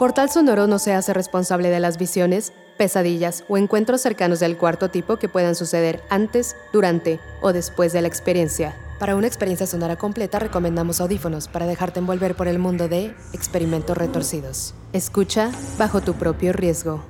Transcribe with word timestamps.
Portal 0.00 0.30
Sonoro 0.30 0.66
no 0.66 0.78
se 0.78 0.94
hace 0.94 1.12
responsable 1.12 1.68
de 1.68 1.78
las 1.78 1.98
visiones, 1.98 2.54
pesadillas 2.78 3.44
o 3.50 3.58
encuentros 3.58 4.00
cercanos 4.00 4.40
del 4.40 4.56
cuarto 4.56 4.88
tipo 4.88 5.18
que 5.18 5.28
puedan 5.28 5.54
suceder 5.54 6.00
antes, 6.08 6.56
durante 6.72 7.20
o 7.42 7.52
después 7.52 7.92
de 7.92 8.00
la 8.00 8.08
experiencia. 8.08 8.74
Para 8.98 9.14
una 9.14 9.26
experiencia 9.26 9.66
sonora 9.66 9.96
completa 9.96 10.38
recomendamos 10.38 11.02
audífonos 11.02 11.48
para 11.48 11.66
dejarte 11.66 11.98
envolver 11.98 12.34
por 12.34 12.48
el 12.48 12.58
mundo 12.58 12.88
de 12.88 13.14
experimentos 13.34 13.94
retorcidos. 13.94 14.74
Escucha 14.94 15.50
bajo 15.76 16.00
tu 16.00 16.14
propio 16.14 16.54
riesgo. 16.54 17.04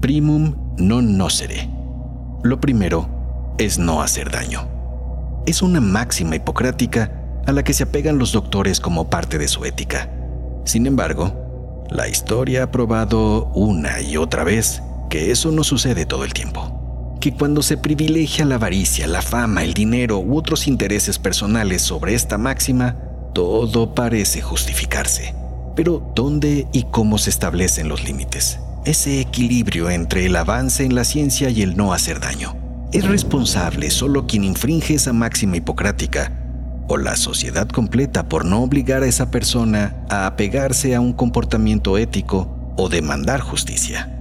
Primum 0.00 0.74
non 0.78 1.16
nocere. 1.16 1.70
Lo 2.42 2.58
primero 2.58 3.54
es 3.56 3.78
no 3.78 4.02
hacer 4.02 4.32
daño. 4.32 4.66
Es 5.46 5.62
una 5.62 5.80
máxima 5.80 6.34
hipocrática 6.34 7.12
a 7.46 7.52
la 7.52 7.62
que 7.62 7.72
se 7.72 7.84
apegan 7.84 8.18
los 8.18 8.32
doctores 8.32 8.80
como 8.80 9.08
parte 9.08 9.38
de 9.38 9.46
su 9.46 9.64
ética. 9.64 10.10
Sin 10.64 10.86
embargo, 10.86 11.86
la 11.90 12.08
historia 12.08 12.64
ha 12.64 12.70
probado 12.70 13.46
una 13.54 14.00
y 14.00 14.16
otra 14.16 14.44
vez 14.44 14.82
que 15.08 15.32
eso 15.32 15.50
no 15.50 15.64
sucede 15.64 16.06
todo 16.06 16.24
el 16.24 16.32
tiempo. 16.32 17.16
Que 17.20 17.34
cuando 17.34 17.62
se 17.62 17.76
privilegia 17.76 18.44
la 18.44 18.54
avaricia, 18.54 19.06
la 19.06 19.22
fama, 19.22 19.64
el 19.64 19.74
dinero 19.74 20.18
u 20.18 20.36
otros 20.36 20.68
intereses 20.68 21.18
personales 21.18 21.82
sobre 21.82 22.14
esta 22.14 22.38
máxima, 22.38 22.96
todo 23.34 23.94
parece 23.94 24.40
justificarse. 24.40 25.34
Pero 25.74 26.12
¿dónde 26.14 26.66
y 26.72 26.84
cómo 26.84 27.18
se 27.18 27.30
establecen 27.30 27.88
los 27.88 28.04
límites? 28.04 28.60
Ese 28.84 29.20
equilibrio 29.20 29.90
entre 29.90 30.26
el 30.26 30.36
avance 30.36 30.84
en 30.84 30.94
la 30.94 31.04
ciencia 31.04 31.50
y 31.50 31.62
el 31.62 31.76
no 31.76 31.92
hacer 31.92 32.20
daño. 32.20 32.56
¿Es 32.92 33.06
responsable 33.06 33.90
solo 33.90 34.26
quien 34.26 34.44
infringe 34.44 34.94
esa 34.94 35.12
máxima 35.12 35.56
hipocrática 35.56 36.39
o 36.90 36.96
la 36.96 37.14
sociedad 37.14 37.68
completa 37.68 38.28
por 38.28 38.44
no 38.44 38.64
obligar 38.64 39.04
a 39.04 39.06
esa 39.06 39.30
persona 39.30 39.94
a 40.08 40.26
apegarse 40.26 40.96
a 40.96 41.00
un 41.00 41.12
comportamiento 41.12 41.96
ético 41.96 42.74
o 42.76 42.88
demandar 42.88 43.40
justicia. 43.40 44.16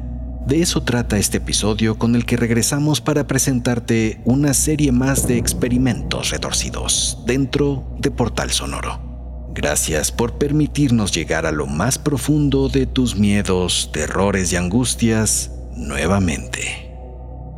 De 0.45 0.61
eso 0.61 0.83
trata 0.83 1.17
este 1.17 1.37
episodio 1.37 1.97
con 1.97 2.13
el 2.13 2.27
que 2.27 2.37
regresamos 2.37 3.01
para 3.01 3.25
presentarte 3.25 4.21
una 4.23 4.53
serie 4.53 4.91
más 4.91 5.27
de 5.27 5.37
experimentos 5.37 6.29
retorcidos 6.29 7.17
dentro 7.25 7.83
de 7.97 8.11
Portal 8.11 8.51
Sonoro. 8.51 8.99
Gracias 9.55 10.11
por 10.11 10.37
permitirnos 10.37 11.11
llegar 11.11 11.47
a 11.47 11.51
lo 11.51 11.65
más 11.65 11.97
profundo 11.97 12.69
de 12.69 12.85
tus 12.85 13.15
miedos, 13.15 13.89
terrores 13.91 14.53
y 14.53 14.57
angustias 14.57 15.49
nuevamente. 15.75 16.93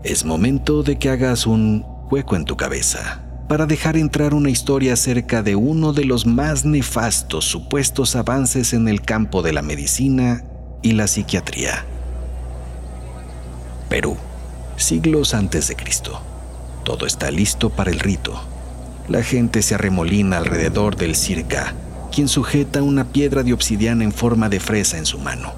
Es 0.06 0.24
momento 0.24 0.84
de 0.84 0.98
que 0.98 1.10
hagas 1.10 1.46
un 1.46 1.86
hueco 2.10 2.38
en 2.38 2.46
tu 2.46 2.56
cabeza 2.56 3.28
para 3.52 3.66
dejar 3.66 3.98
entrar 3.98 4.34
una 4.34 4.50
historia 4.50 4.94
acerca 4.94 5.44
de 5.44 5.58
uno 5.58 5.92
de 5.92 6.06
los 6.06 6.26
más 6.26 6.64
nefastos 6.64 7.44
supuestos 7.44 8.16
avances 8.16 8.72
en 8.72 8.88
el 8.88 9.02
campo 9.02 9.42
de 9.42 9.52
la 9.52 9.62
medicina 9.62 10.46
y 10.82 10.94
la 10.94 11.06
psiquiatría. 11.06 11.84
Perú, 13.90 14.16
siglos 14.78 15.34
antes 15.34 15.68
de 15.68 15.76
Cristo. 15.76 16.22
Todo 16.86 17.06
está 17.06 17.30
listo 17.30 17.70
para 17.70 17.92
el 17.92 18.00
rito. 18.00 18.42
La 19.10 19.22
gente 19.22 19.62
se 19.64 19.76
arremolina 19.76 20.38
alrededor 20.38 20.96
del 20.96 21.14
circa, 21.18 21.74
quien 22.10 22.30
sujeta 22.30 22.82
una 22.82 23.12
piedra 23.12 23.44
de 23.44 23.52
obsidiana 23.52 24.06
en 24.06 24.14
forma 24.14 24.48
de 24.48 24.62
fresa 24.62 24.98
en 24.98 25.06
su 25.06 25.20
mano. 25.20 25.52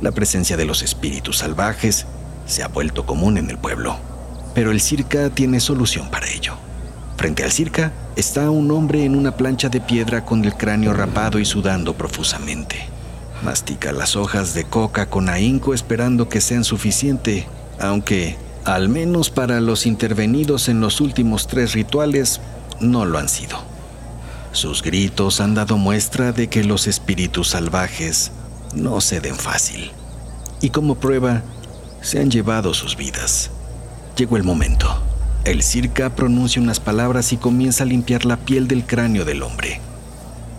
La 0.00 0.12
presencia 0.12 0.56
de 0.56 0.66
los 0.66 0.82
espíritus 0.82 1.38
salvajes 1.38 2.06
se 2.46 2.62
ha 2.62 2.68
vuelto 2.68 3.06
común 3.06 3.38
en 3.38 3.50
el 3.50 3.58
pueblo, 3.58 3.96
pero 4.54 4.70
el 4.70 4.80
circa 4.80 5.30
tiene 5.30 5.58
solución 5.58 6.12
para 6.12 6.28
ello. 6.28 6.69
Frente 7.20 7.44
al 7.44 7.52
circa 7.52 7.92
está 8.16 8.48
un 8.48 8.70
hombre 8.70 9.04
en 9.04 9.14
una 9.14 9.36
plancha 9.36 9.68
de 9.68 9.82
piedra 9.82 10.24
con 10.24 10.42
el 10.42 10.54
cráneo 10.54 10.94
rapado 10.94 11.38
y 11.38 11.44
sudando 11.44 11.92
profusamente. 11.92 12.78
Mastica 13.42 13.92
las 13.92 14.16
hojas 14.16 14.54
de 14.54 14.64
coca 14.64 15.04
con 15.04 15.28
ahínco 15.28 15.74
esperando 15.74 16.30
que 16.30 16.40
sean 16.40 16.64
suficiente, 16.64 17.46
aunque, 17.78 18.38
al 18.64 18.88
menos 18.88 19.28
para 19.28 19.60
los 19.60 19.84
intervenidos 19.84 20.70
en 20.70 20.80
los 20.80 21.02
últimos 21.02 21.46
tres 21.46 21.74
rituales, 21.74 22.40
no 22.80 23.04
lo 23.04 23.18
han 23.18 23.28
sido. 23.28 23.58
Sus 24.52 24.82
gritos 24.82 25.42
han 25.42 25.54
dado 25.54 25.76
muestra 25.76 26.32
de 26.32 26.48
que 26.48 26.64
los 26.64 26.86
espíritus 26.86 27.48
salvajes 27.48 28.32
no 28.74 28.98
ceden 29.02 29.36
fácil. 29.36 29.92
Y 30.62 30.70
como 30.70 30.94
prueba, 30.94 31.42
se 32.00 32.18
han 32.18 32.30
llevado 32.30 32.72
sus 32.72 32.96
vidas. 32.96 33.50
Llegó 34.16 34.38
el 34.38 34.42
momento. 34.42 35.09
El 35.44 35.62
circa 35.62 36.10
pronuncia 36.10 36.60
unas 36.60 36.80
palabras 36.80 37.32
y 37.32 37.38
comienza 37.38 37.84
a 37.84 37.86
limpiar 37.86 38.24
la 38.26 38.36
piel 38.36 38.68
del 38.68 38.84
cráneo 38.84 39.24
del 39.24 39.42
hombre. 39.42 39.80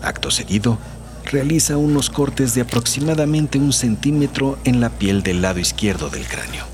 Acto 0.02 0.30
seguido, 0.30 0.78
realiza 1.24 1.76
unos 1.76 2.10
cortes 2.10 2.54
de 2.54 2.62
aproximadamente 2.62 3.58
un 3.58 3.72
centímetro 3.72 4.58
en 4.64 4.80
la 4.80 4.90
piel 4.90 5.22
del 5.22 5.40
lado 5.40 5.60
izquierdo 5.60 6.10
del 6.10 6.26
cráneo. 6.26 6.64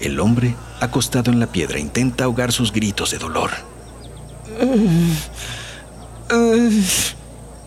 El 0.00 0.20
hombre, 0.20 0.54
acostado 0.80 1.30
en 1.30 1.38
la 1.38 1.46
piedra, 1.46 1.78
intenta 1.78 2.24
ahogar 2.24 2.50
sus 2.50 2.72
gritos 2.72 3.10
de 3.10 3.18
dolor. 3.18 3.50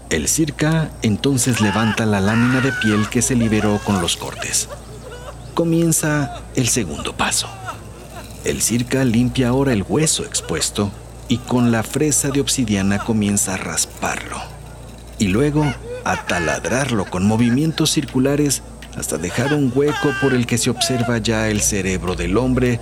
El 0.10 0.28
circa 0.28 0.90
entonces 1.04 1.62
levanta 1.62 2.06
la 2.06 2.20
lámina 2.20 2.62
de 2.62 2.72
piel 2.72 3.08
que 3.10 3.22
se 3.22 3.36
liberó 3.36 3.80
con 3.84 4.02
los 4.02 4.18
cortes. 4.18 4.70
Comienza 5.54 6.42
el 6.56 6.68
segundo 6.68 7.16
paso. 7.16 7.48
El 8.44 8.62
circa 8.62 9.04
limpia 9.04 9.50
ahora 9.50 9.74
el 9.74 9.84
hueso 9.88 10.24
expuesto 10.24 10.92
y 11.28 11.38
con 11.38 11.72
la 11.72 11.84
fresa 11.84 12.30
de 12.30 12.40
obsidiana 12.40 13.00
comienza 13.00 13.56
a 13.56 13.58
rasparlo. 13.58 14.38
Y 15.20 15.28
luego 15.28 15.66
a 16.06 16.26
taladrarlo 16.26 17.06
con 17.06 17.26
movimientos 17.26 17.92
circulares 17.92 18.62
hasta 18.98 19.18
dejar 19.18 19.54
un 19.54 19.72
hueco 19.74 20.10
por 20.22 20.34
el 20.34 20.46
que 20.46 20.58
se 20.58 20.70
observa 20.70 21.18
ya 21.18 21.50
el 21.50 21.62
cerebro 21.62 22.16
del 22.16 22.38
hombre 22.38 22.80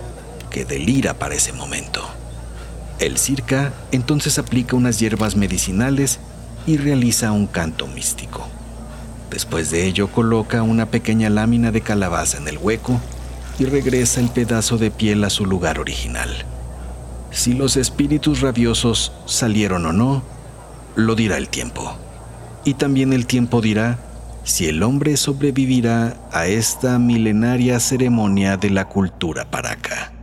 que 0.49 0.65
delira 0.65 1.13
para 1.15 1.35
ese 1.35 1.53
momento. 1.53 2.03
El 2.99 3.17
circa 3.17 3.73
entonces 3.91 4.37
aplica 4.37 4.75
unas 4.75 4.99
hierbas 4.99 5.35
medicinales 5.35 6.19
y 6.67 6.77
realiza 6.77 7.31
un 7.31 7.47
canto 7.47 7.87
místico. 7.87 8.47
Después 9.29 9.71
de 9.71 9.85
ello 9.85 10.07
coloca 10.07 10.63
una 10.63 10.85
pequeña 10.85 11.29
lámina 11.29 11.71
de 11.71 11.81
calabaza 11.81 12.37
en 12.37 12.47
el 12.47 12.57
hueco 12.57 13.01
y 13.59 13.65
regresa 13.65 14.19
el 14.19 14.29
pedazo 14.29 14.77
de 14.77 14.91
piel 14.91 15.23
a 15.23 15.29
su 15.29 15.45
lugar 15.45 15.79
original. 15.79 16.29
Si 17.31 17.53
los 17.53 17.77
espíritus 17.77 18.41
rabiosos 18.41 19.11
salieron 19.25 19.85
o 19.85 19.93
no, 19.93 20.23
lo 20.95 21.15
dirá 21.15 21.37
el 21.37 21.49
tiempo. 21.49 21.95
Y 22.63 22.75
también 22.75 23.13
el 23.13 23.25
tiempo 23.25 23.61
dirá 23.61 23.99
si 24.43 24.67
el 24.67 24.83
hombre 24.83 25.17
sobrevivirá 25.17 26.17
a 26.31 26.47
esta 26.47 26.99
milenaria 26.99 27.79
ceremonia 27.79 28.57
de 28.57 28.69
la 28.69 28.87
cultura 28.87 29.49
paraca. 29.49 30.13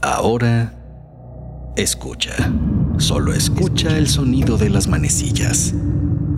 Ahora, 0.00 0.74
escucha, 1.76 2.52
solo 2.98 3.32
escucha 3.32 3.96
el 3.96 4.08
sonido 4.08 4.58
de 4.58 4.70
las 4.70 4.86
manecillas. 4.86 5.74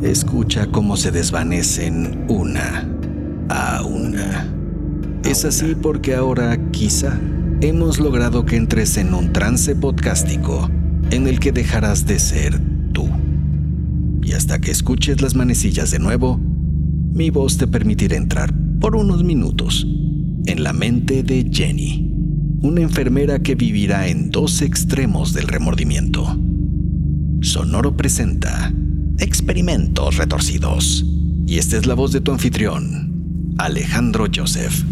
Escucha 0.02 0.66
cómo 0.68 0.96
se 0.96 1.10
desvanecen 1.10 2.26
una 2.28 2.95
a 3.48 3.82
una. 3.82 4.52
Es 5.24 5.44
así 5.44 5.74
porque 5.74 6.14
ahora 6.14 6.56
quizá 6.70 7.18
hemos 7.60 7.98
logrado 7.98 8.44
que 8.44 8.56
entres 8.56 8.96
en 8.96 9.14
un 9.14 9.32
trance 9.32 9.74
podcástico 9.74 10.70
en 11.10 11.26
el 11.26 11.40
que 11.40 11.52
dejarás 11.52 12.06
de 12.06 12.18
ser 12.18 12.60
tú. 12.92 13.08
Y 14.22 14.32
hasta 14.32 14.60
que 14.60 14.70
escuches 14.70 15.22
las 15.22 15.34
manecillas 15.34 15.90
de 15.90 15.98
nuevo, 15.98 16.38
mi 17.12 17.30
voz 17.30 17.58
te 17.58 17.66
permitirá 17.66 18.16
entrar 18.16 18.52
por 18.80 18.96
unos 18.96 19.24
minutos 19.24 19.86
en 20.46 20.62
la 20.62 20.72
mente 20.72 21.22
de 21.22 21.48
Jenny, 21.50 22.12
una 22.60 22.82
enfermera 22.82 23.40
que 23.40 23.54
vivirá 23.54 24.08
en 24.08 24.30
dos 24.30 24.62
extremos 24.62 25.32
del 25.32 25.48
remordimiento. 25.48 26.38
Sonoro 27.40 27.96
presenta 27.96 28.72
Experimentos 29.18 30.16
Retorcidos. 30.16 31.04
Y 31.46 31.58
esta 31.58 31.76
es 31.76 31.86
la 31.86 31.94
voz 31.94 32.12
de 32.12 32.20
tu 32.20 32.32
anfitrión, 32.32 33.15
Alejandro 33.58 34.26
Joseph. 34.32 34.84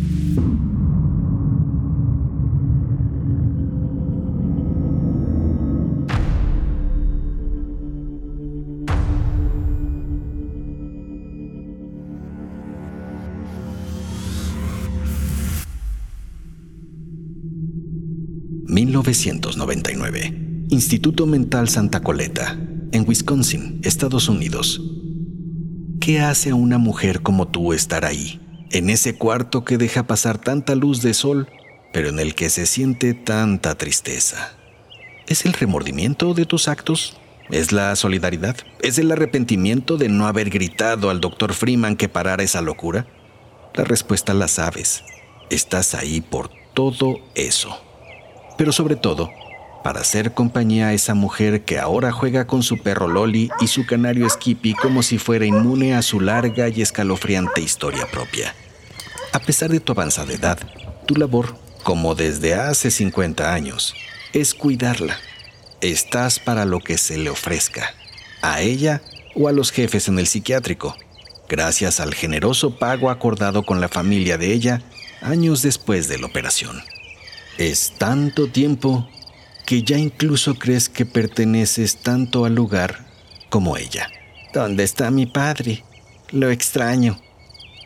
...1999... 18.66 20.66
Instituto 20.70 21.26
Mental 21.26 21.68
Santa 21.68 22.00
Coleta... 22.00 22.58
...en 22.92 23.04
Wisconsin, 23.06 23.80
Estados 23.84 24.28
Unidos... 24.28 24.80
¿Qué 26.00 26.20
hace 26.20 26.50
a 26.50 26.54
una 26.54 26.76
mujer 26.76 27.22
como 27.22 27.48
tú 27.48 27.72
estar 27.72 28.04
ahí? 28.04 28.38
En 28.70 28.90
ese 28.90 29.16
cuarto 29.16 29.64
que 29.64 29.78
deja 29.78 30.04
pasar 30.04 30.38
tanta 30.38 30.74
luz 30.74 31.02
de 31.02 31.14
sol, 31.14 31.48
pero 31.92 32.08
en 32.08 32.18
el 32.18 32.34
que 32.34 32.50
se 32.50 32.66
siente 32.66 33.14
tanta 33.14 33.76
tristeza. 33.76 34.52
¿Es 35.28 35.46
el 35.46 35.52
remordimiento 35.52 36.34
de 36.34 36.44
tus 36.44 36.68
actos? 36.68 37.16
¿Es 37.50 37.72
la 37.72 37.94
solidaridad? 37.94 38.56
¿Es 38.80 38.98
el 38.98 39.12
arrepentimiento 39.12 39.96
de 39.96 40.08
no 40.08 40.26
haber 40.26 40.50
gritado 40.50 41.10
al 41.10 41.20
doctor 41.20 41.54
Freeman 41.54 41.96
que 41.96 42.08
parara 42.08 42.42
esa 42.42 42.62
locura? 42.62 43.06
La 43.74 43.84
respuesta 43.84 44.34
la 44.34 44.48
sabes. 44.48 45.04
Estás 45.50 45.94
ahí 45.94 46.20
por 46.20 46.50
todo 46.74 47.18
eso. 47.34 47.80
Pero 48.56 48.72
sobre 48.72 48.96
todo, 48.96 49.30
para 49.84 50.00
hacer 50.00 50.32
compañía 50.32 50.88
a 50.88 50.92
esa 50.94 51.12
mujer 51.12 51.62
que 51.64 51.78
ahora 51.78 52.10
juega 52.10 52.46
con 52.46 52.62
su 52.62 52.78
perro 52.78 53.06
Loli 53.06 53.50
y 53.60 53.66
su 53.66 53.84
canario 53.84 54.26
Skippy 54.28 54.72
como 54.72 55.02
si 55.02 55.18
fuera 55.18 55.44
inmune 55.44 55.94
a 55.94 56.00
su 56.00 56.20
larga 56.20 56.70
y 56.70 56.80
escalofriante 56.80 57.60
historia 57.60 58.06
propia. 58.10 58.54
A 59.32 59.40
pesar 59.40 59.70
de 59.70 59.80
tu 59.80 59.92
avanzada 59.92 60.32
edad, 60.32 60.58
tu 61.04 61.16
labor, 61.16 61.58
como 61.82 62.14
desde 62.14 62.54
hace 62.54 62.90
50 62.90 63.52
años, 63.52 63.94
es 64.32 64.54
cuidarla. 64.54 65.18
Estás 65.82 66.38
para 66.38 66.64
lo 66.64 66.80
que 66.80 66.96
se 66.96 67.18
le 67.18 67.28
ofrezca, 67.28 67.92
a 68.40 68.62
ella 68.62 69.02
o 69.36 69.48
a 69.48 69.52
los 69.52 69.70
jefes 69.70 70.08
en 70.08 70.18
el 70.18 70.26
psiquiátrico, 70.26 70.96
gracias 71.46 72.00
al 72.00 72.14
generoso 72.14 72.78
pago 72.78 73.10
acordado 73.10 73.64
con 73.64 73.82
la 73.82 73.88
familia 73.90 74.38
de 74.38 74.50
ella 74.50 74.80
años 75.20 75.60
después 75.60 76.08
de 76.08 76.16
la 76.16 76.26
operación. 76.26 76.82
Es 77.58 77.92
tanto 77.98 78.48
tiempo 78.48 79.06
que 79.66 79.82
ya 79.82 79.98
incluso 79.98 80.54
crees 80.54 80.88
que 80.88 81.06
perteneces 81.06 81.96
tanto 81.96 82.44
al 82.44 82.54
lugar 82.54 83.06
como 83.48 83.76
ella. 83.76 84.08
¿Dónde 84.52 84.84
está 84.84 85.10
mi 85.10 85.26
padre? 85.26 85.84
Lo 86.30 86.50
extraño. 86.50 87.18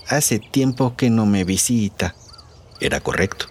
Hace 0.08 0.38
tiempo 0.38 0.96
que 0.96 1.10
no 1.10 1.26
me 1.26 1.44
visita. 1.44 2.14
Era 2.80 3.00
correcto. 3.00 3.46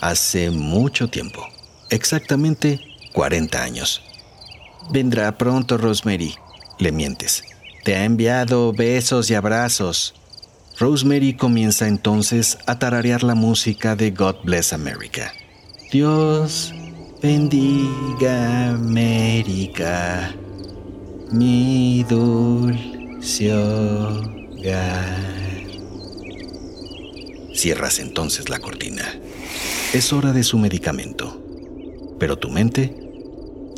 Hace 0.00 0.50
mucho 0.50 1.08
tiempo. 1.08 1.46
Exactamente 1.90 2.80
40 3.12 3.62
años. 3.62 4.02
Vendrá 4.90 5.36
pronto, 5.36 5.76
Rosemary. 5.76 6.34
Le 6.78 6.92
mientes. 6.92 7.44
Te 7.84 7.96
ha 7.96 8.04
enviado 8.04 8.72
besos 8.72 9.30
y 9.30 9.34
abrazos. 9.34 10.14
Rosemary 10.78 11.34
comienza 11.34 11.88
entonces 11.88 12.58
a 12.66 12.78
tararear 12.78 13.22
la 13.22 13.34
música 13.34 13.96
de 13.96 14.10
God 14.10 14.36
Bless 14.44 14.72
America. 14.72 15.32
Dios 15.92 16.72
bendiga 17.22 18.70
América, 18.70 20.34
mi 21.30 22.04
dulce 22.08 23.54
hogar. 23.54 25.30
Cierras 27.54 27.98
entonces 27.98 28.48
la 28.48 28.58
cortina. 28.58 29.04
Es 29.92 30.12
hora 30.12 30.32
de 30.32 30.42
su 30.42 30.58
medicamento. 30.58 31.36
Pero 32.18 32.38
tu 32.38 32.48
mente, 32.48 32.94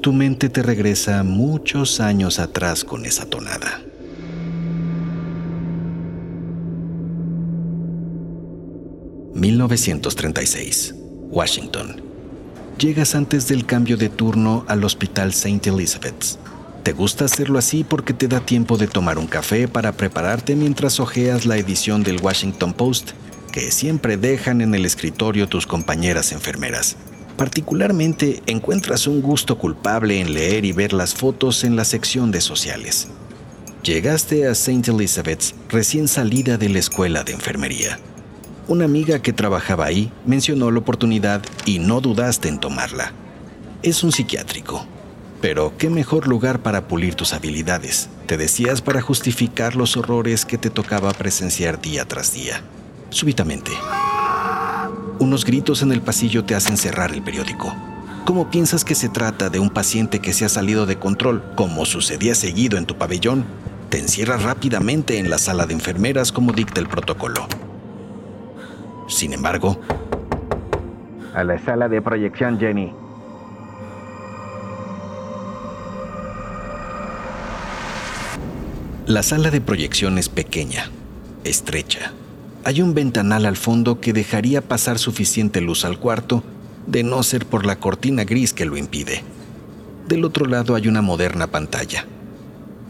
tu 0.00 0.12
mente 0.12 0.48
te 0.48 0.62
regresa 0.62 1.22
muchos 1.22 2.00
años 2.00 2.38
atrás 2.38 2.84
con 2.84 3.06
esa 3.06 3.26
tonada. 3.26 3.82
...1936... 9.34 10.94
Washington 11.30 12.11
llegas 12.82 13.14
antes 13.14 13.46
del 13.46 13.64
cambio 13.64 13.96
de 13.96 14.08
turno 14.08 14.64
al 14.66 14.82
Hospital 14.82 15.28
St. 15.28 15.70
Elizabeth's. 15.70 16.40
Te 16.82 16.92
gusta 16.92 17.26
hacerlo 17.26 17.60
así 17.60 17.84
porque 17.84 18.12
te 18.12 18.26
da 18.26 18.40
tiempo 18.40 18.76
de 18.76 18.88
tomar 18.88 19.18
un 19.18 19.28
café 19.28 19.68
para 19.68 19.92
prepararte 19.92 20.56
mientras 20.56 20.98
hojeas 20.98 21.46
la 21.46 21.56
edición 21.56 22.02
del 22.02 22.20
Washington 22.20 22.72
Post 22.72 23.12
que 23.52 23.70
siempre 23.70 24.16
dejan 24.16 24.60
en 24.62 24.74
el 24.74 24.84
escritorio 24.84 25.48
tus 25.48 25.64
compañeras 25.64 26.32
enfermeras. 26.32 26.96
Particularmente 27.36 28.42
encuentras 28.46 29.06
un 29.06 29.22
gusto 29.22 29.58
culpable 29.58 30.20
en 30.20 30.34
leer 30.34 30.64
y 30.64 30.72
ver 30.72 30.92
las 30.92 31.14
fotos 31.14 31.62
en 31.62 31.76
la 31.76 31.84
sección 31.84 32.32
de 32.32 32.40
sociales. 32.40 33.06
Llegaste 33.84 34.48
a 34.48 34.50
St. 34.50 34.90
Elizabeth's 34.90 35.54
recién 35.68 36.08
salida 36.08 36.58
de 36.58 36.68
la 36.68 36.80
escuela 36.80 37.22
de 37.22 37.32
enfermería. 37.32 38.00
Una 38.68 38.84
amiga 38.84 39.18
que 39.20 39.32
trabajaba 39.32 39.86
ahí 39.86 40.12
mencionó 40.24 40.70
la 40.70 40.78
oportunidad 40.78 41.42
y 41.64 41.80
no 41.80 42.00
dudaste 42.00 42.48
en 42.48 42.60
tomarla. 42.60 43.12
Es 43.82 44.04
un 44.04 44.12
psiquiátrico. 44.12 44.86
Pero 45.40 45.72
qué 45.76 45.90
mejor 45.90 46.28
lugar 46.28 46.60
para 46.60 46.86
pulir 46.86 47.16
tus 47.16 47.32
habilidades, 47.32 48.08
te 48.26 48.36
decías 48.36 48.80
para 48.80 49.00
justificar 49.00 49.74
los 49.74 49.96
horrores 49.96 50.44
que 50.44 50.58
te 50.58 50.70
tocaba 50.70 51.12
presenciar 51.12 51.80
día 51.80 52.04
tras 52.04 52.32
día. 52.32 52.62
Súbitamente, 53.10 53.72
unos 55.18 55.44
gritos 55.44 55.82
en 55.82 55.90
el 55.90 56.00
pasillo 56.00 56.44
te 56.44 56.54
hacen 56.54 56.76
cerrar 56.76 57.12
el 57.12 57.22
periódico. 57.22 57.74
¿Cómo 58.24 58.48
piensas 58.48 58.84
que 58.84 58.94
se 58.94 59.08
trata 59.08 59.50
de 59.50 59.58
un 59.58 59.70
paciente 59.70 60.20
que 60.20 60.32
se 60.32 60.44
ha 60.44 60.48
salido 60.48 60.86
de 60.86 61.00
control, 61.00 61.42
como 61.56 61.84
sucedía 61.84 62.36
seguido 62.36 62.78
en 62.78 62.86
tu 62.86 62.96
pabellón? 62.96 63.44
Te 63.88 63.98
encierras 63.98 64.44
rápidamente 64.44 65.18
en 65.18 65.28
la 65.28 65.38
sala 65.38 65.66
de 65.66 65.74
enfermeras 65.74 66.30
como 66.30 66.52
dicta 66.52 66.80
el 66.80 66.86
protocolo. 66.86 67.48
Sin 69.12 69.34
embargo, 69.34 69.78
a 71.34 71.44
la 71.44 71.58
sala 71.58 71.88
de 71.88 72.00
proyección, 72.00 72.58
Jenny. 72.58 72.92
La 79.06 79.22
sala 79.22 79.50
de 79.50 79.60
proyección 79.60 80.16
es 80.16 80.30
pequeña, 80.30 80.90
estrecha. 81.44 82.12
Hay 82.64 82.80
un 82.80 82.94
ventanal 82.94 83.44
al 83.44 83.56
fondo 83.56 84.00
que 84.00 84.14
dejaría 84.14 84.62
pasar 84.62 84.98
suficiente 84.98 85.60
luz 85.60 85.84
al 85.84 85.98
cuarto, 85.98 86.42
de 86.86 87.02
no 87.02 87.22
ser 87.22 87.44
por 87.44 87.66
la 87.66 87.76
cortina 87.76 88.24
gris 88.24 88.54
que 88.54 88.64
lo 88.64 88.78
impide. 88.78 89.22
Del 90.08 90.24
otro 90.24 90.46
lado 90.46 90.74
hay 90.74 90.88
una 90.88 91.02
moderna 91.02 91.48
pantalla. 91.48 92.06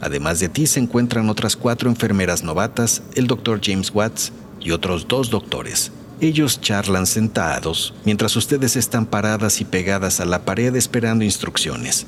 Además 0.00 0.38
de 0.38 0.48
ti 0.48 0.68
se 0.68 0.78
encuentran 0.78 1.28
otras 1.28 1.56
cuatro 1.56 1.90
enfermeras 1.90 2.44
novatas, 2.44 3.02
el 3.16 3.26
doctor 3.26 3.60
James 3.62 3.90
Watts 3.92 4.32
y 4.60 4.70
otros 4.70 5.08
dos 5.08 5.28
doctores, 5.30 5.90
ellos 6.22 6.60
charlan 6.60 7.06
sentados 7.06 7.94
mientras 8.04 8.36
ustedes 8.36 8.76
están 8.76 9.06
paradas 9.06 9.60
y 9.60 9.64
pegadas 9.64 10.20
a 10.20 10.24
la 10.24 10.44
pared 10.44 10.76
esperando 10.76 11.24
instrucciones. 11.24 12.06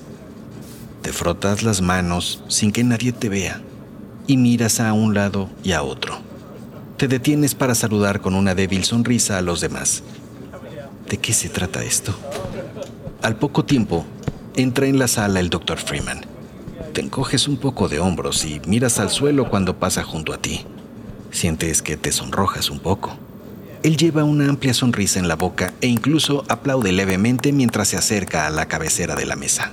Te 1.02 1.12
frotas 1.12 1.64
las 1.64 1.80
manos 1.80 2.40
sin 2.46 2.70
que 2.70 2.84
nadie 2.84 3.12
te 3.12 3.28
vea 3.28 3.60
y 4.28 4.36
miras 4.36 4.78
a 4.78 4.92
un 4.92 5.14
lado 5.14 5.50
y 5.64 5.72
a 5.72 5.82
otro. 5.82 6.16
Te 6.96 7.08
detienes 7.08 7.56
para 7.56 7.74
saludar 7.74 8.20
con 8.20 8.36
una 8.36 8.54
débil 8.54 8.84
sonrisa 8.84 9.36
a 9.36 9.42
los 9.42 9.60
demás. 9.60 10.04
¿De 11.10 11.16
qué 11.18 11.32
se 11.32 11.48
trata 11.48 11.82
esto? 11.82 12.14
Al 13.20 13.34
poco 13.34 13.64
tiempo, 13.64 14.06
entra 14.54 14.86
en 14.86 15.00
la 15.00 15.08
sala 15.08 15.40
el 15.40 15.50
doctor 15.50 15.78
Freeman. 15.78 16.24
Te 16.92 17.00
encoges 17.00 17.48
un 17.48 17.56
poco 17.56 17.88
de 17.88 17.98
hombros 17.98 18.44
y 18.44 18.60
miras 18.64 19.00
al 19.00 19.10
suelo 19.10 19.50
cuando 19.50 19.80
pasa 19.80 20.04
junto 20.04 20.32
a 20.32 20.38
ti. 20.38 20.64
Sientes 21.32 21.82
que 21.82 21.96
te 21.96 22.12
sonrojas 22.12 22.70
un 22.70 22.78
poco. 22.78 23.18
Él 23.84 23.98
lleva 23.98 24.24
una 24.24 24.48
amplia 24.48 24.72
sonrisa 24.72 25.18
en 25.18 25.28
la 25.28 25.36
boca 25.36 25.74
e 25.82 25.88
incluso 25.88 26.42
aplaude 26.48 26.90
levemente 26.90 27.52
mientras 27.52 27.88
se 27.88 27.98
acerca 27.98 28.46
a 28.46 28.50
la 28.50 28.66
cabecera 28.66 29.14
de 29.14 29.26
la 29.26 29.36
mesa. 29.36 29.72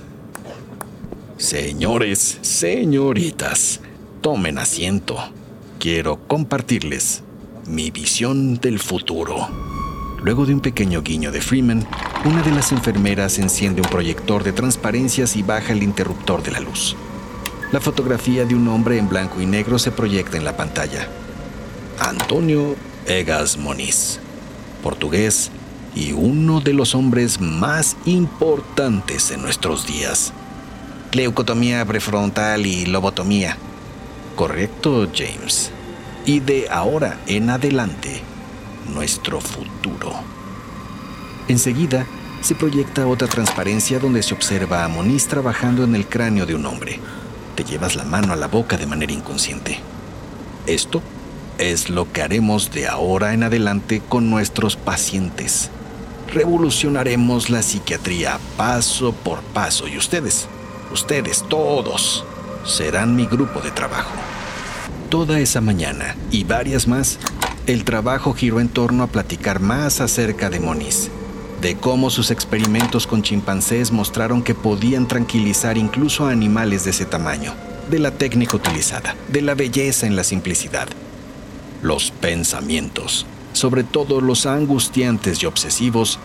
Señores, 1.38 2.38
señoritas, 2.42 3.80
tomen 4.20 4.58
asiento. 4.58 5.16
Quiero 5.78 6.18
compartirles 6.28 7.22
mi 7.66 7.90
visión 7.90 8.58
del 8.58 8.80
futuro. 8.80 9.48
Luego 10.22 10.44
de 10.44 10.52
un 10.52 10.60
pequeño 10.60 11.00
guiño 11.00 11.32
de 11.32 11.40
Freeman, 11.40 11.86
una 12.26 12.42
de 12.42 12.50
las 12.50 12.70
enfermeras 12.72 13.38
enciende 13.38 13.80
un 13.80 13.88
proyector 13.88 14.44
de 14.44 14.52
transparencias 14.52 15.36
y 15.36 15.42
baja 15.42 15.72
el 15.72 15.82
interruptor 15.82 16.42
de 16.42 16.50
la 16.50 16.60
luz. 16.60 16.96
La 17.72 17.80
fotografía 17.80 18.44
de 18.44 18.54
un 18.54 18.68
hombre 18.68 18.98
en 18.98 19.08
blanco 19.08 19.40
y 19.40 19.46
negro 19.46 19.78
se 19.78 19.90
proyecta 19.90 20.36
en 20.36 20.44
la 20.44 20.54
pantalla. 20.54 21.08
Antonio 21.98 22.76
Egas 23.06 23.56
Moniz, 23.56 24.20
portugués 24.82 25.50
y 25.94 26.12
uno 26.12 26.60
de 26.60 26.72
los 26.72 26.94
hombres 26.94 27.40
más 27.40 27.96
importantes 28.04 29.30
en 29.32 29.42
nuestros 29.42 29.86
días. 29.86 30.32
Leucotomía 31.12 31.84
prefrontal 31.84 32.64
y 32.64 32.86
lobotomía. 32.86 33.56
Correcto, 34.36 35.08
James. 35.12 35.72
y 36.24 36.38
de 36.38 36.68
ahora 36.70 37.18
en 37.26 37.50
adelante 37.50 38.22
nuestro 38.94 39.40
futuro. 39.40 40.12
Enseguida 41.48 42.06
se 42.40 42.54
proyecta 42.54 43.06
otra 43.08 43.26
transparencia 43.26 43.98
donde 43.98 44.22
se 44.22 44.34
observa 44.34 44.84
a 44.84 44.88
Moniz 44.88 45.26
trabajando 45.26 45.82
en 45.82 45.96
el 45.96 46.06
cráneo 46.06 46.46
de 46.46 46.54
un 46.54 46.64
hombre. 46.66 47.00
Te 47.56 47.64
llevas 47.64 47.96
la 47.96 48.04
mano 48.04 48.32
a 48.32 48.36
la 48.36 48.46
boca 48.46 48.76
de 48.76 48.86
manera 48.86 49.12
inconsciente. 49.12 49.80
Esto 50.66 51.02
es 51.62 51.90
lo 51.90 52.10
que 52.10 52.22
haremos 52.22 52.72
de 52.72 52.88
ahora 52.88 53.34
en 53.34 53.44
adelante 53.44 54.02
con 54.08 54.30
nuestros 54.30 54.76
pacientes. 54.76 55.70
Revolucionaremos 56.32 57.50
la 57.50 57.62
psiquiatría 57.62 58.38
paso 58.56 59.12
por 59.12 59.42
paso 59.42 59.86
y 59.86 59.96
ustedes, 59.96 60.48
ustedes 60.92 61.44
todos, 61.48 62.24
serán 62.64 63.14
mi 63.14 63.26
grupo 63.26 63.60
de 63.60 63.70
trabajo. 63.70 64.12
Toda 65.08 65.38
esa 65.38 65.60
mañana 65.60 66.16
y 66.30 66.44
varias 66.44 66.88
más, 66.88 67.18
el 67.66 67.84
trabajo 67.84 68.32
giró 68.32 68.60
en 68.60 68.68
torno 68.68 69.04
a 69.04 69.08
platicar 69.08 69.60
más 69.60 70.00
acerca 70.00 70.50
de 70.50 70.58
Moniz, 70.58 71.10
de 71.60 71.76
cómo 71.76 72.10
sus 72.10 72.30
experimentos 72.30 73.06
con 73.06 73.22
chimpancés 73.22 73.92
mostraron 73.92 74.42
que 74.42 74.54
podían 74.54 75.06
tranquilizar 75.06 75.78
incluso 75.78 76.26
a 76.26 76.32
animales 76.32 76.84
de 76.84 76.90
ese 76.90 77.04
tamaño, 77.04 77.54
de 77.88 78.00
la 78.00 78.10
técnica 78.10 78.56
utilizada, 78.56 79.14
de 79.28 79.42
la 79.42 79.54
belleza 79.54 80.06
en 80.06 80.16
la 80.16 80.24
simplicidad. 80.24 80.88
Los 81.82 82.12
pensamientos, 82.12 83.26
sobre 83.52 83.82
todo 83.82 84.20
los 84.20 84.46
angustiantes 84.46 85.42
y 85.42 85.46
obsesivos, 85.46 86.18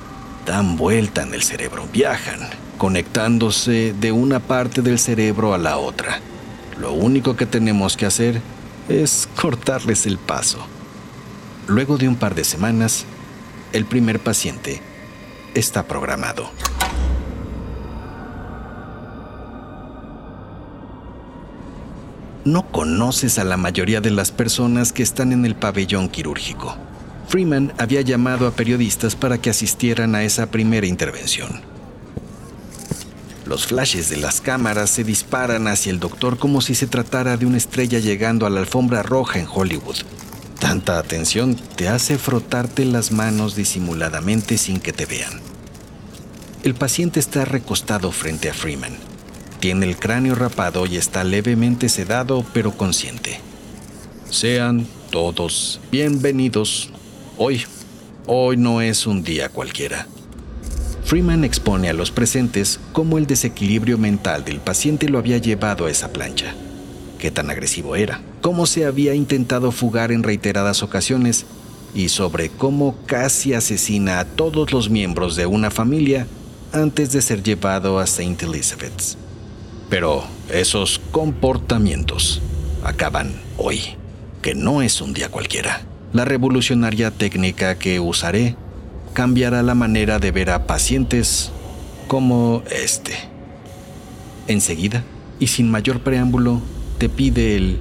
dan 0.46 0.78
vuelta 0.78 1.24
en 1.24 1.34
el 1.34 1.44
cerebro, 1.44 1.88
viajan, 1.92 2.40
conectándose 2.78 3.94
de 4.00 4.12
una 4.12 4.40
parte 4.40 4.82
del 4.82 5.00
cerebro 5.00 5.54
a 5.54 5.58
la 5.58 5.78
otra. 5.78 6.22
Lo 6.80 6.94
único 6.94 7.36
que 7.36 7.48
tenemos 7.48 7.98
que 7.98 8.06
hacer 8.06 8.40
es 8.88 9.28
cortarles 9.36 10.06
el 10.06 10.18
paso. 10.20 10.60
Luego 11.68 11.98
de 11.98 12.08
un 12.08 12.16
par 12.16 12.36
de 12.36 12.44
semanas, 12.44 13.06
el 13.74 13.86
primer 13.86 14.20
paciente 14.20 14.82
está 15.54 15.84
programado. 15.84 16.52
No 22.48 22.72
conoces 22.72 23.39
a 23.39 23.44
la 23.44 23.58
mayoría 23.58 24.00
de 24.00 24.10
las 24.10 24.32
personas 24.32 24.94
que 24.94 25.04
están 25.04 25.34
en 25.34 25.46
el 25.46 25.54
pabellón 25.54 26.08
quirúrgico. 26.08 26.77
Freeman 27.27 27.74
había 27.77 28.00
llamado 28.00 28.48
a 28.48 28.51
periodistas 28.51 29.18
para 29.18 29.38
que 29.38 29.50
asistieran 29.50 30.16
a 30.16 30.24
esa 30.24 30.50
primera 30.50 30.88
intervención. 30.88 31.60
Los 33.46 33.68
flashes 33.68 34.10
de 34.10 34.16
las 34.16 34.39
cámaras 34.39 34.92
se 34.92 35.04
disparan 35.04 35.68
hacia 35.68 35.92
el 35.92 36.00
doctor 36.00 36.38
como 36.38 36.62
si 36.62 36.74
se 36.74 36.88
tratara 36.88 37.36
de 37.36 37.46
una 37.46 37.58
estrella 37.58 38.00
llegando 38.00 38.46
a 38.46 38.50
la 38.50 38.62
alfombra 38.62 39.04
roja 39.04 39.39
en 39.39 39.48
Hollywood. 39.54 39.98
Tanta 40.58 41.00
atención 41.00 41.58
te 41.75 41.89
hace 41.89 42.18
frotarte 42.18 42.86
las 42.86 43.12
manos 43.12 43.58
disimuladamente 43.58 44.58
sin 44.58 44.80
que 44.80 44.94
te 44.94 45.06
vean. 45.06 45.42
El 46.63 46.75
paciente 46.75 47.20
está 47.20 47.44
recostado 47.44 48.13
frente 48.13 48.50
a 48.50 48.54
Freeman. 48.54 49.07
Tiene 49.60 49.88
el 49.88 49.98
cráneo 49.98 50.36
rapado 50.36 50.86
y 50.86 50.98
está 50.98 51.24
levemente 51.24 51.90
sedado 51.90 52.46
pero 52.54 52.74
consciente. 52.74 53.40
Sean 54.30 54.86
todos 55.10 55.80
bienvenidos. 55.92 56.92
Hoy, 57.38 57.64
hoy 58.28 58.58
no 58.58 58.82
es 58.82 59.08
un 59.08 59.24
día 59.24 59.50
cualquiera. 59.50 60.08
Freeman 61.04 61.44
expone 61.44 61.90
a 61.90 61.94
los 61.94 62.12
presentes 62.12 62.80
cómo 62.92 63.18
el 63.18 63.26
desequilibrio 63.26 63.98
mental 63.98 64.46
del 64.46 64.60
paciente 64.60 65.10
lo 65.10 65.18
había 65.18 65.40
llevado 65.40 65.88
a 65.88 65.90
esa 65.92 66.14
plancha. 66.14 66.54
Qué 67.18 67.32
tan 67.32 67.50
agresivo 67.50 67.96
era, 67.96 68.22
cómo 68.42 68.68
se 68.68 68.86
había 68.86 69.16
intentado 69.16 69.72
fugar 69.72 70.12
en 70.12 70.22
reiteradas 70.22 70.84
ocasiones 70.84 71.46
y 71.96 72.10
sobre 72.10 72.50
cómo 72.50 72.96
casi 73.08 73.56
asesina 73.56 74.20
a 74.20 74.26
todos 74.26 74.72
los 74.72 74.92
miembros 74.92 75.36
de 75.36 75.48
una 75.48 75.72
familia 75.72 76.28
antes 76.74 77.12
de 77.12 77.24
ser 77.24 77.42
llevado 77.42 77.98
a 77.98 78.04
St. 78.04 78.46
Elizabeth's. 78.46 79.18
Pero 79.89 80.24
esos 80.51 81.00
comportamientos 81.12 82.41
acaban 82.84 83.34
hoy, 83.58 83.82
que 84.41 84.56
no 84.56 84.82
es 84.82 85.01
un 85.01 85.13
día 85.13 85.29
cualquiera. 85.29 85.82
La 86.13 86.25
revolucionaria 86.25 87.12
técnica 87.12 87.77
que 87.77 88.00
usaré 88.00 88.56
cambiará 89.13 89.63
la 89.63 89.75
manera 89.75 90.20
de 90.20 90.32
ver 90.32 90.50
a 90.50 90.67
pacientes 90.67 91.51
como 92.08 92.63
este. 92.70 93.15
Enseguida, 94.48 95.03
y 95.39 95.48
sin 95.48 95.70
mayor 95.70 96.01
preámbulo, 96.01 96.62
te 96.98 97.10
pide 97.10 97.56
el 97.56 97.79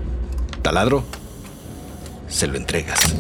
taladro. 0.63 1.05
Se 2.29 2.47
lo 2.47 2.57
entregas. 2.57 3.15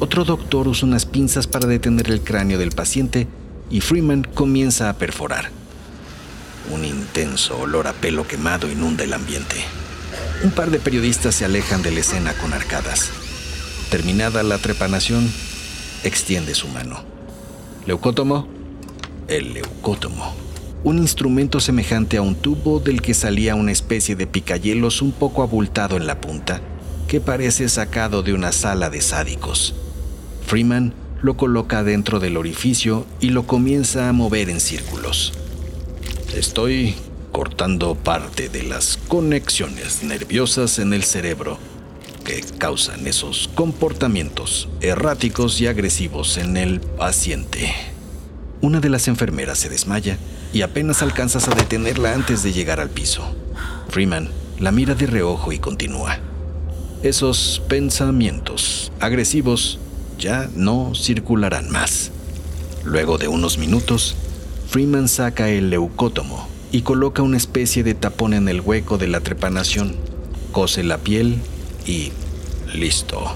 Otro 0.00 0.24
doctor 0.24 0.68
usa 0.68 0.86
unas 0.86 1.06
pinzas 1.06 1.46
para 1.46 1.66
detener 1.66 2.10
el 2.10 2.20
cráneo 2.20 2.58
del 2.58 2.70
paciente 2.70 3.26
y 3.70 3.80
Freeman 3.80 4.22
comienza 4.22 4.88
a 4.88 4.94
perforar. 4.94 5.57
Un 6.70 6.84
intenso 6.84 7.58
olor 7.58 7.86
a 7.86 7.94
pelo 7.94 8.26
quemado 8.26 8.70
inunda 8.70 9.04
el 9.04 9.14
ambiente. 9.14 9.56
Un 10.44 10.50
par 10.50 10.70
de 10.70 10.78
periodistas 10.78 11.34
se 11.34 11.44
alejan 11.44 11.82
de 11.82 11.90
la 11.90 12.00
escena 12.00 12.34
con 12.34 12.52
arcadas. 12.52 13.10
Terminada 13.90 14.42
la 14.42 14.58
trepanación, 14.58 15.30
extiende 16.04 16.54
su 16.54 16.68
mano. 16.68 17.02
Leucótomo. 17.86 18.46
El 19.28 19.54
leucótomo. 19.54 20.34
Un 20.84 20.98
instrumento 20.98 21.58
semejante 21.58 22.18
a 22.18 22.22
un 22.22 22.34
tubo 22.34 22.80
del 22.80 23.00
que 23.00 23.14
salía 23.14 23.54
una 23.54 23.72
especie 23.72 24.14
de 24.14 24.26
picayelos 24.26 25.00
un 25.00 25.12
poco 25.12 25.42
abultado 25.42 25.96
en 25.96 26.06
la 26.06 26.20
punta, 26.20 26.60
que 27.08 27.20
parece 27.20 27.68
sacado 27.68 28.22
de 28.22 28.34
una 28.34 28.52
sala 28.52 28.90
de 28.90 29.00
sádicos. 29.00 29.74
Freeman 30.46 30.92
lo 31.22 31.36
coloca 31.36 31.82
dentro 31.82 32.20
del 32.20 32.36
orificio 32.36 33.06
y 33.20 33.30
lo 33.30 33.46
comienza 33.46 34.08
a 34.08 34.12
mover 34.12 34.50
en 34.50 34.60
círculos. 34.60 35.32
Estoy 36.34 36.94
cortando 37.32 37.94
parte 37.94 38.50
de 38.50 38.62
las 38.62 38.98
conexiones 39.08 40.02
nerviosas 40.02 40.78
en 40.78 40.92
el 40.92 41.02
cerebro 41.02 41.58
que 42.22 42.44
causan 42.58 43.06
esos 43.06 43.48
comportamientos 43.54 44.68
erráticos 44.82 45.58
y 45.62 45.66
agresivos 45.66 46.36
en 46.36 46.58
el 46.58 46.80
paciente. 46.80 47.72
Una 48.60 48.80
de 48.80 48.90
las 48.90 49.08
enfermeras 49.08 49.58
se 49.58 49.70
desmaya 49.70 50.18
y 50.52 50.60
apenas 50.60 51.00
alcanzas 51.00 51.48
a 51.48 51.54
detenerla 51.54 52.12
antes 52.12 52.42
de 52.42 52.52
llegar 52.52 52.78
al 52.78 52.90
piso. 52.90 53.22
Freeman 53.88 54.28
la 54.58 54.70
mira 54.70 54.94
de 54.94 55.06
reojo 55.06 55.52
y 55.52 55.58
continúa. 55.58 56.18
Esos 57.02 57.62
pensamientos 57.68 58.92
agresivos 59.00 59.78
ya 60.18 60.50
no 60.54 60.92
circularán 60.94 61.70
más. 61.70 62.10
Luego 62.84 63.16
de 63.16 63.28
unos 63.28 63.56
minutos, 63.56 64.14
Freeman 64.68 65.08
saca 65.08 65.48
el 65.48 65.70
leucótomo 65.70 66.46
y 66.70 66.82
coloca 66.82 67.22
una 67.22 67.38
especie 67.38 67.82
de 67.82 67.94
tapón 67.94 68.34
en 68.34 68.50
el 68.50 68.60
hueco 68.60 68.98
de 68.98 69.08
la 69.08 69.20
trepanación, 69.20 69.96
cose 70.52 70.82
la 70.82 70.98
piel 70.98 71.38
y 71.86 72.12
listo. 72.74 73.34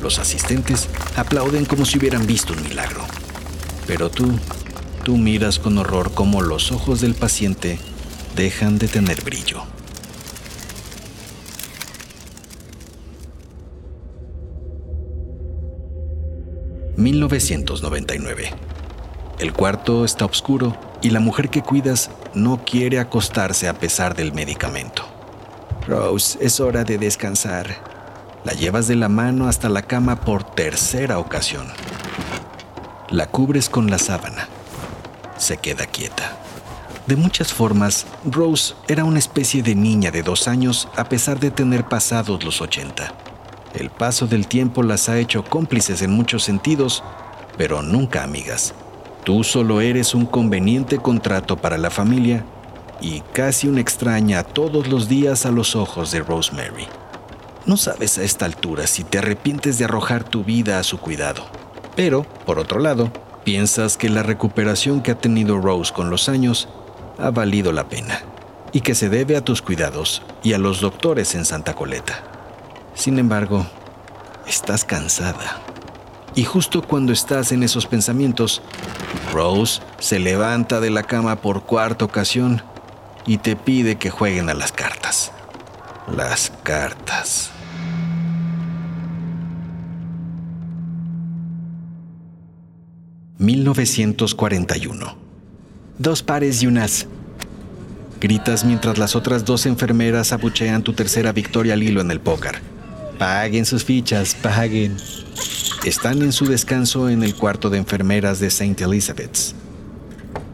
Los 0.00 0.20
asistentes 0.20 0.88
aplauden 1.16 1.64
como 1.64 1.84
si 1.84 1.98
hubieran 1.98 2.28
visto 2.28 2.52
un 2.52 2.62
milagro. 2.62 3.02
Pero 3.88 4.08
tú, 4.08 4.38
tú 5.02 5.16
miras 5.16 5.58
con 5.58 5.78
horror 5.78 6.12
cómo 6.14 6.42
los 6.42 6.70
ojos 6.70 7.00
del 7.00 7.16
paciente 7.16 7.80
dejan 8.36 8.78
de 8.78 8.86
tener 8.86 9.20
brillo. 9.22 9.64
...1999... 16.96 18.81
El 19.42 19.52
cuarto 19.52 20.04
está 20.04 20.24
oscuro 20.24 20.76
y 21.02 21.10
la 21.10 21.18
mujer 21.18 21.50
que 21.50 21.62
cuidas 21.62 22.12
no 22.32 22.64
quiere 22.64 23.00
acostarse 23.00 23.66
a 23.66 23.74
pesar 23.74 24.14
del 24.14 24.32
medicamento. 24.32 25.02
Rose, 25.84 26.38
es 26.40 26.60
hora 26.60 26.84
de 26.84 26.96
descansar. 26.96 27.66
La 28.44 28.52
llevas 28.52 28.86
de 28.86 28.94
la 28.94 29.08
mano 29.08 29.48
hasta 29.48 29.68
la 29.68 29.82
cama 29.82 30.20
por 30.20 30.44
tercera 30.44 31.18
ocasión. 31.18 31.66
La 33.10 33.26
cubres 33.26 33.68
con 33.68 33.90
la 33.90 33.98
sábana. 33.98 34.46
Se 35.38 35.56
queda 35.56 35.86
quieta. 35.86 36.38
De 37.08 37.16
muchas 37.16 37.52
formas, 37.52 38.06
Rose 38.24 38.74
era 38.86 39.02
una 39.02 39.18
especie 39.18 39.64
de 39.64 39.74
niña 39.74 40.12
de 40.12 40.22
dos 40.22 40.46
años 40.46 40.86
a 40.96 41.08
pesar 41.08 41.40
de 41.40 41.50
tener 41.50 41.82
pasados 41.88 42.44
los 42.44 42.60
80. 42.60 43.12
El 43.74 43.90
paso 43.90 44.28
del 44.28 44.46
tiempo 44.46 44.84
las 44.84 45.08
ha 45.08 45.18
hecho 45.18 45.42
cómplices 45.42 46.00
en 46.02 46.12
muchos 46.12 46.44
sentidos, 46.44 47.02
pero 47.58 47.82
nunca 47.82 48.22
amigas. 48.22 48.72
Tú 49.24 49.44
solo 49.44 49.80
eres 49.80 50.14
un 50.14 50.26
conveniente 50.26 50.98
contrato 50.98 51.56
para 51.56 51.78
la 51.78 51.90
familia 51.90 52.44
y 53.00 53.20
casi 53.32 53.68
una 53.68 53.80
extraña 53.80 54.42
todos 54.42 54.88
los 54.88 55.08
días 55.08 55.46
a 55.46 55.50
los 55.50 55.76
ojos 55.76 56.10
de 56.10 56.20
Rosemary. 56.20 56.86
No 57.66 57.76
sabes 57.76 58.18
a 58.18 58.24
esta 58.24 58.44
altura 58.44 58.86
si 58.86 59.04
te 59.04 59.18
arrepientes 59.18 59.78
de 59.78 59.84
arrojar 59.84 60.24
tu 60.24 60.42
vida 60.44 60.78
a 60.78 60.82
su 60.82 60.98
cuidado. 60.98 61.44
Pero, 61.94 62.24
por 62.44 62.58
otro 62.58 62.80
lado, 62.80 63.12
piensas 63.44 63.96
que 63.96 64.08
la 64.08 64.22
recuperación 64.22 65.02
que 65.02 65.12
ha 65.12 65.18
tenido 65.18 65.60
Rose 65.60 65.92
con 65.92 66.10
los 66.10 66.28
años 66.28 66.68
ha 67.18 67.30
valido 67.30 67.72
la 67.72 67.88
pena 67.88 68.22
y 68.72 68.80
que 68.80 68.94
se 68.94 69.08
debe 69.08 69.36
a 69.36 69.44
tus 69.44 69.62
cuidados 69.62 70.22
y 70.42 70.54
a 70.54 70.58
los 70.58 70.80
doctores 70.80 71.34
en 71.34 71.44
Santa 71.44 71.74
Coleta. 71.74 72.24
Sin 72.94 73.18
embargo, 73.18 73.66
Estás 74.46 74.84
cansada. 74.84 75.62
Y 76.34 76.44
justo 76.44 76.82
cuando 76.82 77.12
estás 77.12 77.52
en 77.52 77.62
esos 77.62 77.86
pensamientos, 77.86 78.62
Rose 79.32 79.82
se 79.98 80.18
levanta 80.18 80.80
de 80.80 80.90
la 80.90 81.02
cama 81.02 81.36
por 81.36 81.64
cuarta 81.64 82.04
ocasión 82.04 82.62
y 83.26 83.38
te 83.38 83.54
pide 83.54 83.96
que 83.96 84.10
jueguen 84.10 84.48
a 84.48 84.54
las 84.54 84.72
cartas. 84.72 85.32
Las 86.14 86.52
cartas. 86.62 87.50
...1941... 93.38 95.16
Dos 95.98 96.22
pares 96.22 96.62
y 96.62 96.68
unas... 96.68 97.06
Gritas 98.20 98.64
mientras 98.64 98.98
las 98.98 99.16
otras 99.16 99.44
dos 99.44 99.66
enfermeras 99.66 100.32
abuchean 100.32 100.82
tu 100.82 100.92
tercera 100.92 101.32
victoria 101.32 101.74
al 101.74 101.82
hilo 101.82 102.00
en 102.00 102.12
el 102.12 102.20
póker. 102.20 102.60
Paguen 103.18 103.66
sus 103.66 103.84
fichas, 103.84 104.36
paguen. 104.36 104.96
Están 105.84 106.22
en 106.22 106.30
su 106.30 106.46
descanso 106.46 107.08
en 107.08 107.24
el 107.24 107.34
cuarto 107.34 107.68
de 107.68 107.78
enfermeras 107.78 108.38
de 108.38 108.46
St. 108.46 108.84
Elizabeth's. 108.84 109.56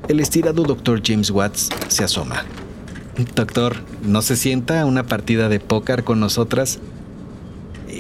El 0.08 0.20
estirado 0.20 0.62
doctor 0.62 1.02
James 1.04 1.30
Watts 1.30 1.68
se 1.88 2.02
asoma. 2.02 2.46
Doctor, 3.34 3.76
¿no 4.02 4.22
se 4.22 4.36
sienta 4.36 4.80
a 4.80 4.86
una 4.86 5.04
partida 5.06 5.50
de 5.50 5.60
póker 5.60 6.02
con 6.02 6.18
nosotras? 6.18 6.78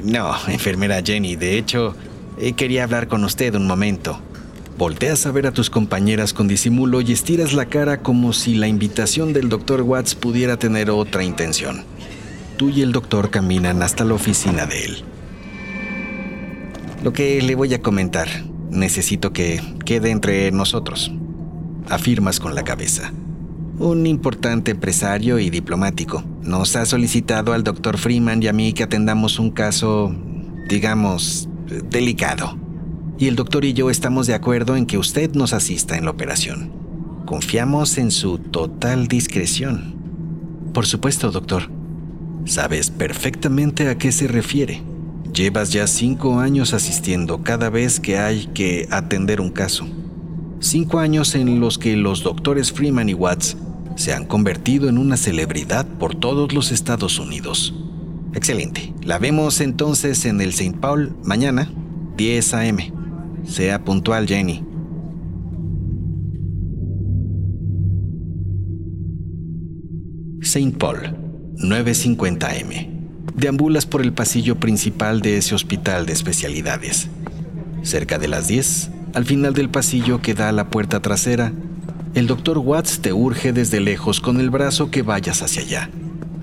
No, 0.02 0.32
enfermera 0.48 1.02
Jenny, 1.04 1.36
de 1.36 1.58
hecho, 1.58 1.94
eh, 2.38 2.54
quería 2.54 2.84
hablar 2.84 3.08
con 3.08 3.22
usted 3.24 3.54
un 3.56 3.66
momento. 3.66 4.18
Volteas 4.78 5.26
a 5.26 5.30
ver 5.30 5.46
a 5.46 5.52
tus 5.52 5.68
compañeras 5.68 6.32
con 6.32 6.48
disimulo 6.48 7.02
y 7.02 7.12
estiras 7.12 7.52
la 7.52 7.66
cara 7.66 8.00
como 8.00 8.32
si 8.32 8.54
la 8.54 8.68
invitación 8.68 9.34
del 9.34 9.50
doctor 9.50 9.82
Watts 9.82 10.14
pudiera 10.14 10.56
tener 10.56 10.88
otra 10.88 11.24
intención. 11.24 11.84
Tú 12.56 12.70
y 12.70 12.80
el 12.80 12.92
doctor 12.92 13.28
caminan 13.28 13.82
hasta 13.82 14.06
la 14.06 14.14
oficina 14.14 14.64
de 14.64 14.84
él. 14.86 15.04
Lo 17.08 17.14
que 17.14 17.40
le 17.40 17.54
voy 17.54 17.72
a 17.72 17.80
comentar, 17.80 18.28
necesito 18.68 19.32
que 19.32 19.62
quede 19.86 20.10
entre 20.10 20.50
nosotros. 20.50 21.10
Afirmas 21.88 22.38
con 22.38 22.54
la 22.54 22.64
cabeza. 22.64 23.14
Un 23.78 24.06
importante 24.06 24.72
empresario 24.72 25.38
y 25.38 25.48
diplomático 25.48 26.22
nos 26.42 26.76
ha 26.76 26.84
solicitado 26.84 27.54
al 27.54 27.64
doctor 27.64 27.96
Freeman 27.96 28.42
y 28.42 28.48
a 28.48 28.52
mí 28.52 28.74
que 28.74 28.82
atendamos 28.82 29.38
un 29.38 29.52
caso, 29.52 30.14
digamos, 30.68 31.48
delicado. 31.88 32.58
Y 33.16 33.28
el 33.28 33.36
doctor 33.36 33.64
y 33.64 33.72
yo 33.72 33.88
estamos 33.88 34.26
de 34.26 34.34
acuerdo 34.34 34.76
en 34.76 34.84
que 34.84 34.98
usted 34.98 35.32
nos 35.32 35.54
asista 35.54 35.96
en 35.96 36.04
la 36.04 36.10
operación. 36.10 36.70
Confiamos 37.24 37.96
en 37.96 38.10
su 38.10 38.36
total 38.36 39.08
discreción. 39.08 39.94
Por 40.74 40.84
supuesto, 40.84 41.30
doctor. 41.30 41.70
Sabes 42.44 42.90
perfectamente 42.90 43.88
a 43.88 43.96
qué 43.96 44.12
se 44.12 44.28
refiere. 44.28 44.82
Llevas 45.32 45.70
ya 45.70 45.86
cinco 45.86 46.40
años 46.40 46.74
asistiendo 46.74 47.42
cada 47.42 47.70
vez 47.70 48.00
que 48.00 48.18
hay 48.18 48.46
que 48.46 48.88
atender 48.90 49.40
un 49.40 49.50
caso. 49.50 49.86
Cinco 50.60 50.98
años 50.98 51.34
en 51.34 51.60
los 51.60 51.78
que 51.78 51.96
los 51.96 52.22
doctores 52.22 52.72
Freeman 52.72 53.08
y 53.08 53.14
Watts 53.14 53.56
se 53.96 54.12
han 54.12 54.24
convertido 54.26 54.88
en 54.88 54.98
una 54.98 55.16
celebridad 55.16 55.86
por 55.86 56.14
todos 56.14 56.52
los 56.52 56.72
Estados 56.72 57.18
Unidos. 57.18 57.74
Excelente. 58.34 58.92
La 59.02 59.18
vemos 59.18 59.60
entonces 59.60 60.24
en 60.24 60.40
el 60.40 60.50
St. 60.50 60.78
Paul 60.80 61.14
mañana, 61.22 61.70
10 62.16 62.54
a.m. 62.54 62.92
Sea 63.46 63.84
puntual, 63.84 64.26
Jenny. 64.26 64.64
St. 70.40 70.76
Paul, 70.78 71.16
9.50 71.58 72.60
m 72.60 72.97
deambulas 73.38 73.86
por 73.86 74.02
el 74.02 74.12
pasillo 74.12 74.56
principal 74.56 75.20
de 75.20 75.38
ese 75.38 75.54
hospital 75.54 76.06
de 76.06 76.12
especialidades. 76.12 77.08
Cerca 77.82 78.18
de 78.18 78.26
las 78.26 78.48
10, 78.48 78.90
al 79.14 79.24
final 79.24 79.54
del 79.54 79.70
pasillo 79.70 80.20
que 80.20 80.34
da 80.34 80.48
a 80.48 80.52
la 80.52 80.68
puerta 80.68 81.00
trasera, 81.00 81.52
el 82.14 82.26
doctor 82.26 82.58
Watts 82.58 82.98
te 83.00 83.12
urge 83.12 83.52
desde 83.52 83.80
lejos 83.80 84.20
con 84.20 84.40
el 84.40 84.50
brazo 84.50 84.90
que 84.90 85.02
vayas 85.02 85.42
hacia 85.42 85.62
allá. 85.62 85.90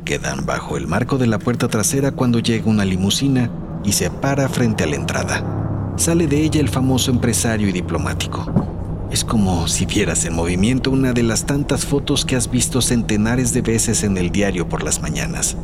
Quedan 0.05 0.45
bajo 0.45 0.77
el 0.77 0.87
marco 0.87 1.17
de 1.17 1.27
la 1.27 1.37
puerta 1.37 1.67
trasera 1.67 2.11
cuando 2.11 2.39
llega 2.39 2.69
una 2.69 2.85
limusina 2.85 3.51
y 3.83 3.91
se 3.91 4.09
para 4.09 4.47
frente 4.47 4.85
a 4.85 4.87
la 4.87 4.95
entrada. 4.95 5.93
Sale 5.97 6.27
de 6.27 6.43
ella 6.43 6.61
el 6.61 6.69
famoso 6.69 7.11
empresario 7.11 7.67
y 7.67 7.73
diplomático. 7.73 9.07
Es 9.11 9.25
como 9.25 9.67
si 9.67 9.85
vieras 9.85 10.23
en 10.25 10.33
movimiento 10.33 10.91
una 10.91 11.11
de 11.11 11.23
las 11.23 11.45
tantas 11.45 11.85
fotos 11.85 12.23
que 12.23 12.35
has 12.35 12.49
visto 12.49 12.81
centenares 12.81 13.53
de 13.53 13.61
veces 13.61 14.03
en 14.03 14.17
el 14.17 14.31
diario 14.31 14.69
por 14.69 14.83
las 14.83 15.01
mañanas. 15.01 15.57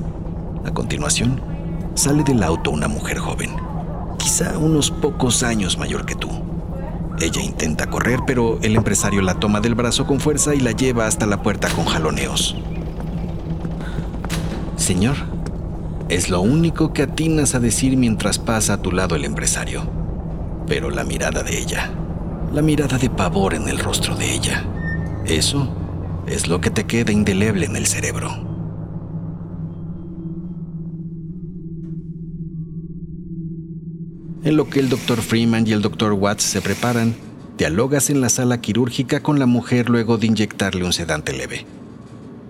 A 0.65 0.71
continuación, 0.71 1.41
sale 1.95 2.23
del 2.23 2.43
auto 2.43 2.71
una 2.71 2.87
mujer 2.87 3.17
joven, 3.17 3.51
quizá 4.17 4.57
unos 4.57 4.91
pocos 4.91 5.43
años 5.43 5.77
mayor 5.77 6.05
que 6.05 6.15
tú. 6.15 6.29
Ella 7.19 7.41
intenta 7.41 7.89
correr, 7.89 8.19
pero 8.25 8.59
el 8.61 8.75
empresario 8.75 9.21
la 9.21 9.35
toma 9.35 9.59
del 9.61 9.75
brazo 9.75 10.07
con 10.07 10.19
fuerza 10.19 10.55
y 10.55 10.59
la 10.59 10.71
lleva 10.71 11.07
hasta 11.07 11.25
la 11.25 11.41
puerta 11.41 11.69
con 11.69 11.85
jaloneos. 11.85 12.55
Señor, 14.75 15.15
es 16.09 16.29
lo 16.29 16.41
único 16.41 16.93
que 16.93 17.03
atinas 17.03 17.55
a 17.55 17.59
decir 17.59 17.95
mientras 17.97 18.39
pasa 18.39 18.73
a 18.73 18.81
tu 18.81 18.91
lado 18.91 19.15
el 19.15 19.25
empresario. 19.25 19.83
Pero 20.67 20.89
la 20.89 21.03
mirada 21.03 21.43
de 21.43 21.57
ella, 21.57 21.91
la 22.51 22.61
mirada 22.61 22.97
de 22.97 23.09
pavor 23.09 23.53
en 23.53 23.67
el 23.67 23.79
rostro 23.79 24.15
de 24.15 24.33
ella, 24.33 24.65
eso 25.25 25.69
es 26.27 26.47
lo 26.47 26.59
que 26.59 26.69
te 26.69 26.85
queda 26.85 27.11
indeleble 27.11 27.65
en 27.65 27.75
el 27.75 27.87
cerebro. 27.87 28.50
En 34.43 34.57
lo 34.57 34.67
que 34.67 34.79
el 34.79 34.89
doctor 34.89 35.21
Freeman 35.21 35.67
y 35.67 35.71
el 35.71 35.83
doctor 35.83 36.13
Watts 36.13 36.43
se 36.43 36.61
preparan, 36.61 37.13
dialogas 37.59 38.09
en 38.09 38.21
la 38.21 38.29
sala 38.29 38.59
quirúrgica 38.59 39.21
con 39.21 39.37
la 39.37 39.45
mujer 39.45 39.87
luego 39.87 40.17
de 40.17 40.25
inyectarle 40.25 40.83
un 40.83 40.93
sedante 40.93 41.31
leve. 41.31 41.67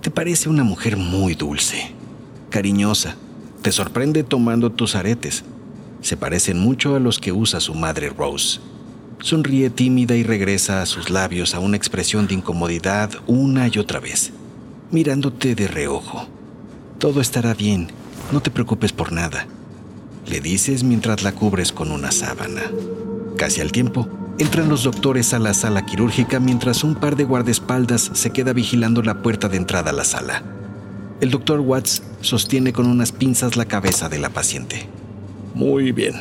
Te 0.01 0.09
parece 0.09 0.47
una 0.47 0.63
mujer 0.63 0.95
muy 0.95 1.35
dulce, 1.35 1.91
cariñosa. 2.49 3.17
Te 3.61 3.73
sorprende 3.73 4.23
tomando 4.23 4.71
tus 4.71 4.95
aretes. 4.95 5.43
Se 6.01 6.15
parecen 6.15 6.59
mucho 6.59 6.95
a 6.95 6.99
los 7.01 7.19
que 7.19 7.33
usa 7.33 7.59
su 7.59 7.75
madre 7.75 8.07
Rose. 8.07 8.61
Sonríe 9.19 9.69
tímida 9.69 10.15
y 10.15 10.23
regresa 10.23 10.81
a 10.81 10.85
sus 10.85 11.09
labios 11.09 11.55
a 11.55 11.59
una 11.59 11.75
expresión 11.75 12.25
de 12.25 12.35
incomodidad 12.35 13.11
una 13.27 13.67
y 13.67 13.79
otra 13.79 13.99
vez, 13.99 14.31
mirándote 14.91 15.55
de 15.55 15.67
reojo. 15.67 16.25
Todo 16.99 17.19
estará 17.19 17.53
bien, 17.53 17.89
no 18.31 18.41
te 18.41 18.49
preocupes 18.49 18.93
por 18.93 19.11
nada 19.11 19.45
le 20.27 20.41
dices 20.41 20.83
mientras 20.83 21.23
la 21.23 21.33
cubres 21.33 21.71
con 21.71 21.91
una 21.91 22.11
sábana. 22.11 22.61
Casi 23.37 23.61
al 23.61 23.71
tiempo, 23.71 24.07
entran 24.37 24.69
los 24.69 24.83
doctores 24.83 25.33
a 25.33 25.39
la 25.39 25.53
sala 25.53 25.85
quirúrgica 25.85 26.39
mientras 26.39 26.83
un 26.83 26.95
par 26.95 27.15
de 27.15 27.23
guardaespaldas 27.23 28.11
se 28.13 28.31
queda 28.31 28.53
vigilando 28.53 29.01
la 29.01 29.21
puerta 29.21 29.49
de 29.49 29.57
entrada 29.57 29.91
a 29.91 29.93
la 29.93 30.03
sala. 30.03 30.43
El 31.21 31.29
doctor 31.29 31.59
Watts 31.59 32.03
sostiene 32.21 32.73
con 32.73 32.87
unas 32.87 33.11
pinzas 33.11 33.55
la 33.55 33.65
cabeza 33.65 34.09
de 34.09 34.19
la 34.19 34.29
paciente. 34.29 34.87
Muy 35.53 35.91
bien. 35.91 36.15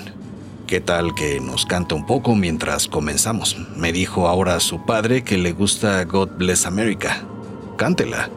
¿Qué 0.66 0.80
tal 0.80 1.14
que 1.14 1.40
nos 1.40 1.66
canta 1.66 1.94
un 1.94 2.06
poco 2.06 2.34
mientras 2.34 2.86
comenzamos? 2.86 3.56
Me 3.76 3.92
dijo 3.92 4.28
ahora 4.28 4.60
su 4.60 4.84
padre 4.84 5.24
que 5.24 5.36
le 5.36 5.52
gusta 5.52 6.04
God 6.04 6.30
Bless 6.38 6.66
America. 6.66 7.22
Cántela. 7.76 8.30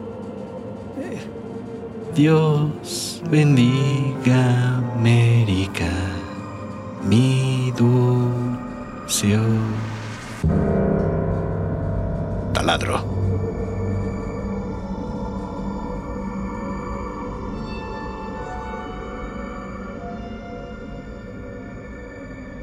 Dios 2.14 3.20
bendiga 3.28 4.76
América, 4.94 5.90
mi 7.02 7.72
dulce 7.76 9.36
taladro. 12.52 13.04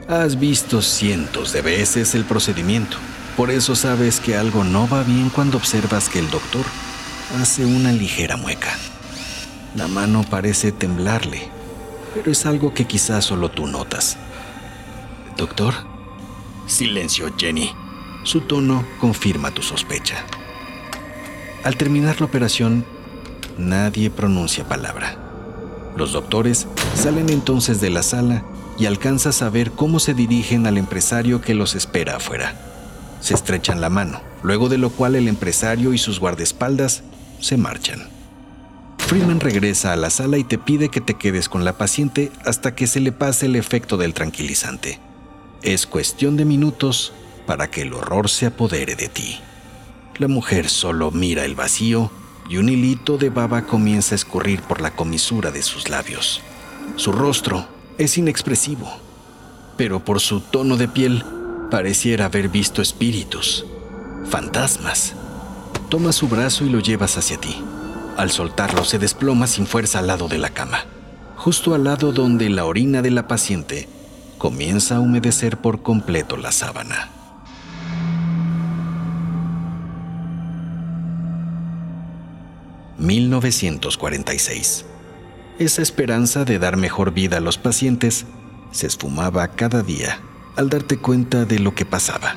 Has 0.08 0.40
visto 0.40 0.82
cientos 0.82 1.52
de 1.52 1.62
veces 1.62 2.16
el 2.16 2.24
procedimiento, 2.24 2.96
por 3.36 3.52
eso 3.52 3.76
sabes 3.76 4.22
que 4.22 4.38
algo 4.38 4.64
no 4.64 4.88
va 4.88 5.04
bien 5.04 5.30
cuando 5.30 5.58
observas 5.58 6.08
que 6.08 6.20
el 6.20 6.30
doctor 6.32 6.64
hace 7.42 7.66
una 7.66 7.92
ligera 7.92 8.38
mueca. 8.38 8.72
La 9.76 9.88
mano 9.88 10.26
parece 10.30 10.74
temblarle, 10.74 11.50
pero 12.14 12.30
es 12.30 12.46
algo 12.46 12.74
que 12.74 12.86
quizás 12.86 13.24
solo 13.24 13.50
tú 13.50 13.68
notas. 13.68 14.18
Doctor, 15.38 15.74
silencio, 16.68 17.32
Jenny. 17.38 17.72
Su 18.24 18.42
tono 18.42 18.86
confirma 19.00 19.52
tu 19.52 19.62
sospecha. 19.62 20.26
Al 21.64 21.78
terminar 21.78 22.20
la 22.20 22.26
operación, 22.26 22.86
nadie 23.58 24.12
pronuncia 24.12 24.68
palabra. 24.68 25.18
Los 25.96 26.12
doctores 26.12 26.68
salen 26.96 27.30
entonces 27.30 27.80
de 27.80 27.90
la 27.90 28.04
sala 28.04 28.44
y 28.78 28.88
alcanzas 28.88 29.42
a 29.42 29.50
ver 29.50 29.72
cómo 29.72 30.00
se 30.00 30.14
dirigen 30.14 30.68
al 30.68 30.78
empresario 30.78 31.42
que 31.42 31.56
los 31.56 31.76
espera 31.76 32.18
afuera. 32.18 32.56
Se 33.22 33.34
estrechan 33.34 33.80
la 33.80 33.90
mano, 33.90 34.22
luego 34.44 34.68
de 34.68 34.78
lo 34.78 34.90
cual 34.90 35.16
el 35.16 35.28
empresario 35.28 35.94
y 35.94 35.98
sus 35.98 36.20
guardaespaldas 36.20 37.04
se 37.40 37.58
marchan. 37.58 38.21
Freeman 39.12 39.42
regresa 39.42 39.92
a 39.92 39.98
la 39.98 40.10
sala 40.10 40.38
y 40.38 40.46
te 40.46 40.58
pide 40.58 40.88
que 40.88 41.02
te 41.02 41.16
quedes 41.16 41.50
con 41.50 41.66
la 41.66 41.78
paciente 41.78 42.32
hasta 42.46 42.76
que 42.76 42.88
se 42.88 43.02
le 43.02 43.12
pase 43.12 43.48
el 43.48 43.58
efecto 43.58 43.98
del 43.98 44.14
tranquilizante. 44.14 45.02
Es 45.64 45.86
cuestión 45.86 46.38
de 46.38 46.46
minutos 46.46 47.12
para 47.46 47.70
que 47.70 47.82
el 47.82 47.94
horror 47.94 48.30
se 48.30 48.46
apodere 48.46 48.96
de 48.96 49.10
ti. 49.10 49.38
La 50.18 50.30
mujer 50.30 50.70
solo 50.70 51.12
mira 51.12 51.44
el 51.44 51.56
vacío 51.56 52.10
y 52.50 52.56
un 52.56 52.70
hilito 52.70 53.18
de 53.18 53.30
baba 53.30 53.64
comienza 53.64 54.16
a 54.16 54.20
escurrir 54.20 54.62
por 54.62 54.80
la 54.80 54.92
comisura 54.92 55.52
de 55.52 55.62
sus 55.62 55.90
labios. 55.90 56.40
Su 56.96 57.12
rostro 57.12 57.68
es 57.98 58.18
inexpresivo, 58.18 58.90
pero 59.76 60.06
por 60.06 60.22
su 60.22 60.40
tono 60.40 60.78
de 60.78 60.88
piel 60.88 61.26
pareciera 61.70 62.28
haber 62.28 62.48
visto 62.48 62.82
espíritus, 62.82 63.66
fantasmas. 64.30 65.16
Toma 65.90 66.14
su 66.14 66.30
brazo 66.30 66.64
y 66.64 66.70
lo 66.70 66.80
llevas 66.80 67.18
hacia 67.18 67.36
ti. 67.38 67.62
Al 68.18 68.30
soltarlo 68.32 68.84
se 68.84 69.00
desploma 69.00 69.48
sin 69.48 69.66
fuerza 69.66 70.00
al 70.00 70.08
lado 70.08 70.28
de 70.28 70.38
la 70.38 70.50
cama, 70.50 70.86
justo 71.38 71.74
al 71.74 71.86
lado 71.86 72.12
donde 72.12 72.50
la 72.50 72.66
orina 72.66 73.02
de 73.02 73.12
la 73.12 73.28
paciente 73.28 73.88
comienza 74.38 74.98
a 74.98 75.00
humedecer 75.00 75.58
por 75.58 75.82
completo 75.82 76.38
la 76.38 76.52
sábana. 76.52 77.10
...1946... 83.00 84.86
Esa 85.58 85.82
esperanza 85.82 86.46
de 86.46 86.58
dar 86.58 86.78
mejor 86.78 87.14
vida 87.14 87.38
a 87.38 87.40
los 87.40 87.58
pacientes 87.60 88.26
se 88.72 88.88
esfumaba 88.88 89.48
cada 89.50 89.84
día 89.84 90.20
al 90.56 90.70
darte 90.70 90.98
cuenta 90.98 91.46
de 91.46 91.60
lo 91.60 91.76
que 91.76 91.86
pasaba. 91.86 92.36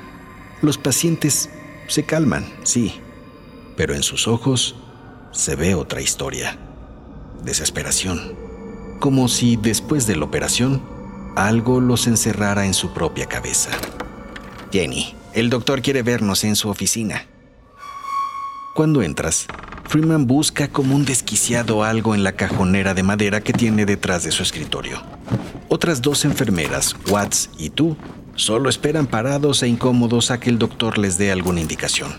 Los 0.63 0.79
pacientes 0.79 1.49
se 1.89 2.05
calman, 2.05 2.47
sí, 2.65 3.01
pero 3.77 3.95
en 3.95 4.03
sus 4.03 4.29
ojos 4.29 4.77
se 5.35 5.57
ve 5.57 5.75
otra 5.75 6.01
historia. 6.01 6.57
Desesperación. 7.43 8.37
Como 9.01 9.29
si 9.29 9.57
después 9.57 10.07
de 10.07 10.17
la 10.17 10.25
operación 10.25 10.81
algo 11.37 11.81
los 11.81 12.07
encerrara 12.07 12.65
en 12.65 12.75
su 12.75 12.95
propia 12.95 13.27
cabeza. 13.27 13.71
Jenny, 14.73 15.15
el 15.33 15.51
doctor 15.51 15.83
quiere 15.83 16.03
vernos 16.03 16.45
en 16.45 16.55
su 16.55 16.69
oficina. 16.69 17.27
Cuando 18.77 19.03
entras, 19.03 19.47
Freeman 19.89 20.27
busca 20.27 20.69
como 20.69 20.95
un 20.95 21.05
desquiciado 21.05 21.83
algo 21.83 22.15
en 22.15 22.23
la 22.23 22.33
cajonera 22.33 22.95
de 22.95 23.03
madera 23.03 23.41
que 23.41 23.53
tiene 23.53 23.85
detrás 23.87 24.23
de 24.23 24.31
su 24.31 24.43
escritorio. 24.45 25.03
Otras 25.69 26.01
dos 26.01 26.25
enfermeras, 26.25 26.95
Watts 27.11 27.51
y 27.59 27.71
tú, 27.71 27.97
solo 28.37 28.69
esperan 28.69 29.07
parados 29.07 29.63
e 29.65 29.69
incómodos 29.69 30.31
a 30.31 30.39
que 30.39 30.51
el 30.51 30.59
doctor 30.59 30.99
les 30.99 31.19
dé 31.19 31.33
alguna 31.33 31.61
indicación. 31.61 32.13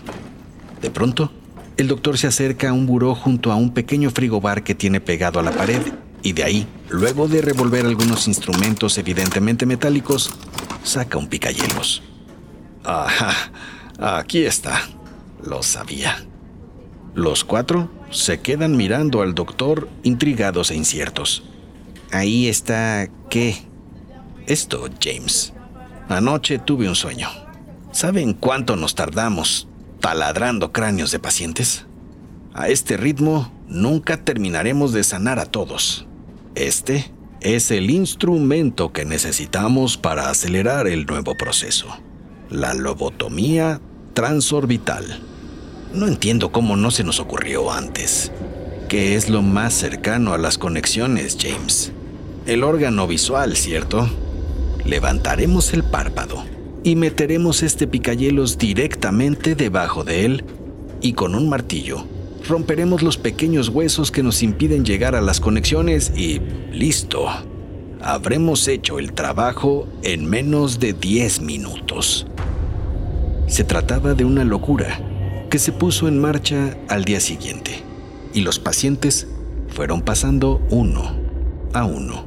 De 0.82 0.90
pronto, 0.90 1.32
el 1.76 1.88
doctor 1.88 2.16
se 2.18 2.26
acerca 2.26 2.70
a 2.70 2.72
un 2.72 2.86
buró 2.86 3.14
junto 3.14 3.52
a 3.52 3.56
un 3.56 3.72
pequeño 3.74 4.10
frigobar 4.10 4.64
que 4.64 4.74
tiene 4.74 5.00
pegado 5.00 5.38
a 5.38 5.42
la 5.42 5.52
pared 5.52 5.82
y 6.22 6.32
de 6.32 6.42
ahí, 6.42 6.66
luego 6.88 7.28
de 7.28 7.42
revolver 7.42 7.86
algunos 7.86 8.26
instrumentos 8.26 8.98
evidentemente 8.98 9.66
metálicos, 9.66 10.30
saca 10.82 11.18
un 11.18 11.28
picahielos. 11.28 12.02
Ajá, 12.82 13.52
aquí 13.98 14.44
está. 14.44 14.80
Lo 15.44 15.62
sabía. 15.62 16.26
Los 17.14 17.44
cuatro 17.44 17.90
se 18.10 18.40
quedan 18.40 18.76
mirando 18.76 19.22
al 19.22 19.34
doctor 19.34 19.88
intrigados 20.02 20.70
e 20.70 20.76
inciertos. 20.76 21.44
Ahí 22.10 22.48
está... 22.48 23.08
¿qué? 23.30 23.56
Esto, 24.46 24.88
James. 25.00 25.52
Anoche 26.08 26.58
tuve 26.58 26.88
un 26.88 26.94
sueño. 26.94 27.28
¿Saben 27.92 28.32
cuánto 28.32 28.76
nos 28.76 28.94
tardamos 28.94 29.68
taladrando 30.00 30.72
cráneos 30.72 31.10
de 31.10 31.18
pacientes? 31.18 31.86
A 32.54 32.68
este 32.68 32.96
ritmo 32.96 33.52
nunca 33.68 34.24
terminaremos 34.24 34.92
de 34.92 35.04
sanar 35.04 35.38
a 35.38 35.46
todos. 35.46 36.06
Este 36.54 37.12
es 37.40 37.70
el 37.70 37.90
instrumento 37.90 38.92
que 38.92 39.04
necesitamos 39.04 39.96
para 39.96 40.30
acelerar 40.30 40.86
el 40.86 41.06
nuevo 41.06 41.34
proceso. 41.36 41.86
La 42.48 42.74
lobotomía 42.74 43.80
transorbital. 44.14 45.20
No 45.92 46.06
entiendo 46.06 46.50
cómo 46.50 46.76
no 46.76 46.90
se 46.90 47.04
nos 47.04 47.20
ocurrió 47.20 47.70
antes. 47.70 48.32
¿Qué 48.88 49.16
es 49.16 49.28
lo 49.28 49.42
más 49.42 49.74
cercano 49.74 50.32
a 50.32 50.38
las 50.38 50.58
conexiones, 50.58 51.36
James? 51.40 51.92
El 52.46 52.64
órgano 52.64 53.06
visual, 53.06 53.56
¿cierto? 53.56 54.08
Levantaremos 54.84 55.72
el 55.72 55.82
párpado 55.82 56.55
y 56.86 56.94
meteremos 56.94 57.64
este 57.64 57.88
picayelos 57.88 58.58
directamente 58.58 59.56
debajo 59.56 60.04
de 60.04 60.24
él 60.24 60.44
y 61.00 61.14
con 61.14 61.34
un 61.34 61.48
martillo 61.48 62.06
romperemos 62.48 63.02
los 63.02 63.18
pequeños 63.18 63.70
huesos 63.70 64.12
que 64.12 64.22
nos 64.22 64.40
impiden 64.44 64.84
llegar 64.84 65.16
a 65.16 65.20
las 65.20 65.40
conexiones 65.40 66.12
y 66.16 66.40
listo. 66.70 67.26
Habremos 68.00 68.68
hecho 68.68 69.00
el 69.00 69.14
trabajo 69.14 69.88
en 70.04 70.26
menos 70.26 70.78
de 70.78 70.92
10 70.92 71.40
minutos. 71.40 72.28
Se 73.48 73.64
trataba 73.64 74.14
de 74.14 74.24
una 74.24 74.44
locura 74.44 75.00
que 75.50 75.58
se 75.58 75.72
puso 75.72 76.06
en 76.06 76.20
marcha 76.20 76.78
al 76.88 77.04
día 77.04 77.18
siguiente 77.18 77.82
y 78.32 78.42
los 78.42 78.60
pacientes 78.60 79.26
fueron 79.70 80.02
pasando 80.02 80.64
uno 80.70 81.16
a 81.72 81.84
uno 81.84 82.26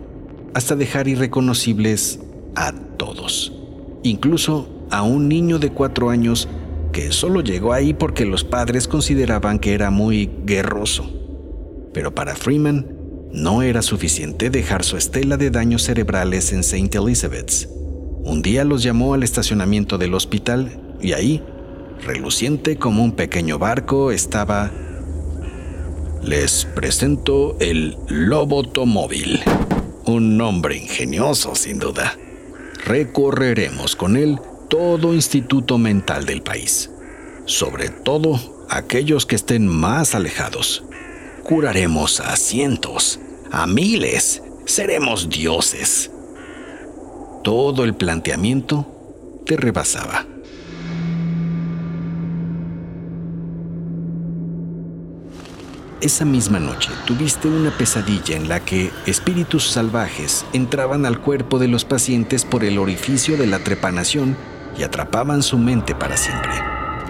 hasta 0.53 0.75
dejar 0.75 1.07
irreconocibles 1.07 2.19
a 2.57 2.73
todos, 2.73 3.53
incluso 4.03 4.67
a 4.89 5.03
un 5.03 5.27
niño 5.27 5.59
de 5.59 5.69
cuatro 5.71 6.09
años 6.09 6.47
que 6.91 7.11
solo 7.11 7.41
llegó 7.41 7.73
ahí 7.73 7.93
porque 7.93 8.25
los 8.25 8.43
padres 8.43 8.87
consideraban 8.87 9.59
que 9.59 9.73
era 9.73 9.91
muy 9.91 10.29
guerroso. 10.45 11.09
Pero 11.93 12.13
para 12.13 12.35
Freeman 12.35 12.87
no 13.31 13.61
era 13.61 13.81
suficiente 13.81 14.49
dejar 14.49 14.83
su 14.83 14.97
estela 14.97 15.37
de 15.37 15.51
daños 15.51 15.83
cerebrales 15.83 16.51
en 16.51 16.59
St. 16.59 16.97
Elizabeth's. 16.97 17.69
Un 18.23 18.41
día 18.41 18.63
los 18.63 18.83
llamó 18.83 19.13
al 19.13 19.23
estacionamiento 19.23 19.97
del 19.97 20.13
hospital 20.13 20.81
y 21.01 21.13
ahí 21.13 21.43
reluciente 22.05 22.77
como 22.77 23.03
un 23.03 23.13
pequeño 23.13 23.59
barco, 23.59 24.11
estaba... 24.11 24.71
Les 26.23 26.65
presento 26.75 27.55
el 27.61 27.95
Lobotomóvil, 28.09 29.39
un 30.05 30.35
nombre 30.37 30.75
ingenioso 30.75 31.55
sin 31.55 31.79
duda. 31.79 32.17
Recorreremos 32.89 33.95
con 33.95 34.17
él 34.17 34.39
todo 34.67 35.13
instituto 35.13 35.77
mental 35.77 36.25
del 36.25 36.41
país, 36.41 36.89
sobre 37.45 37.89
todo 37.89 38.65
aquellos 38.67 39.27
que 39.27 39.35
estén 39.35 39.67
más 39.67 40.15
alejados. 40.15 40.83
Curaremos 41.43 42.19
a 42.19 42.35
cientos, 42.35 43.19
a 43.51 43.67
miles, 43.67 44.41
seremos 44.65 45.29
dioses. 45.29 46.09
Todo 47.43 47.83
el 47.83 47.93
planteamiento 47.93 48.87
te 49.45 49.55
rebasaba. 49.55 50.25
Esa 56.01 56.23
misma 56.23 56.61
noche 56.61 56.91
tuviste 57.05 57.49
una 57.49 57.77
pesadilla 57.77 58.37
en 58.37 58.47
la 58.47 58.61
que 58.61 58.89
espíritus 59.05 59.69
salvajes 59.69 60.45
entraban 60.53 61.05
al 61.05 61.19
cuerpo 61.19 61.59
de 61.59 61.67
los 61.67 61.83
pacientes 61.83 62.45
por 62.45 62.63
el 62.63 62.77
orificio 62.77 63.35
de 63.35 63.47
la 63.47 63.59
trepanación 63.59 64.37
y 64.77 64.83
atrapaban 64.83 65.43
su 65.43 65.57
mente 65.57 65.95
para 65.95 66.15
siempre. 66.15 66.53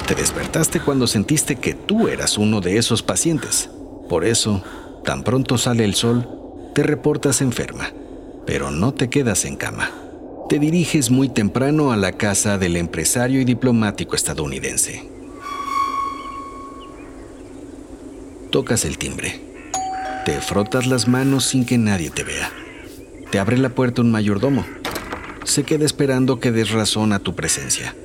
Te 0.07 0.15
despertaste 0.15 0.79
cuando 0.79 1.05
sentiste 1.05 1.57
que 1.57 1.75
tú 1.75 2.07
eras 2.07 2.39
uno 2.39 2.61
de 2.61 2.77
esos 2.77 3.03
pacientes. 3.03 3.69
Por 4.09 4.25
eso, 4.25 4.63
tan 5.05 5.23
pronto 5.23 5.59
sale 5.59 5.85
el 5.85 5.93
sol, 5.93 6.27
te 6.73 6.81
reportas 6.81 7.41
enferma, 7.41 7.93
pero 8.47 8.71
no 8.71 8.91
te 8.95 9.07
quedas 9.07 9.45
en 9.45 9.55
cama. 9.55 9.91
Te 10.49 10.57
diriges 10.57 11.11
muy 11.11 11.29
temprano 11.29 11.91
a 11.91 11.97
la 11.97 12.13
casa 12.13 12.57
del 12.57 12.75
empresario 12.75 13.39
y 13.39 13.45
diplomático 13.45 14.15
estadounidense. 14.15 15.18
Tocas 18.51 18.83
el 18.83 18.97
timbre. 18.97 19.39
Te 20.25 20.41
frotas 20.41 20.87
las 20.87 21.07
manos 21.07 21.45
sin 21.45 21.65
que 21.65 21.77
nadie 21.77 22.09
te 22.09 22.23
vea. 22.23 22.51
Te 23.29 23.37
abre 23.37 23.59
la 23.59 23.69
puerta 23.69 24.01
un 24.01 24.09
mayordomo. 24.09 24.65
Se 25.43 25.63
queda 25.63 25.85
esperando 25.85 26.39
que 26.39 26.51
des 26.51 26.71
razón 26.71 27.13
a 27.13 27.19
tu 27.19 27.35
presencia. 27.35 27.95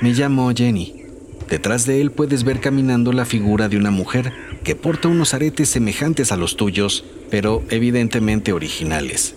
Me 0.00 0.14
llamo 0.14 0.52
Jenny. 0.52 1.04
Detrás 1.48 1.86
de 1.86 2.00
él 2.00 2.10
puedes 2.10 2.42
ver 2.42 2.58
caminando 2.58 3.12
la 3.12 3.24
figura 3.24 3.68
de 3.68 3.76
una 3.76 3.92
mujer 3.92 4.32
que 4.64 4.74
porta 4.74 5.06
unos 5.06 5.32
aretes 5.32 5.68
semejantes 5.68 6.32
a 6.32 6.36
los 6.36 6.56
tuyos, 6.56 7.04
pero 7.30 7.62
evidentemente 7.70 8.52
originales. 8.52 9.36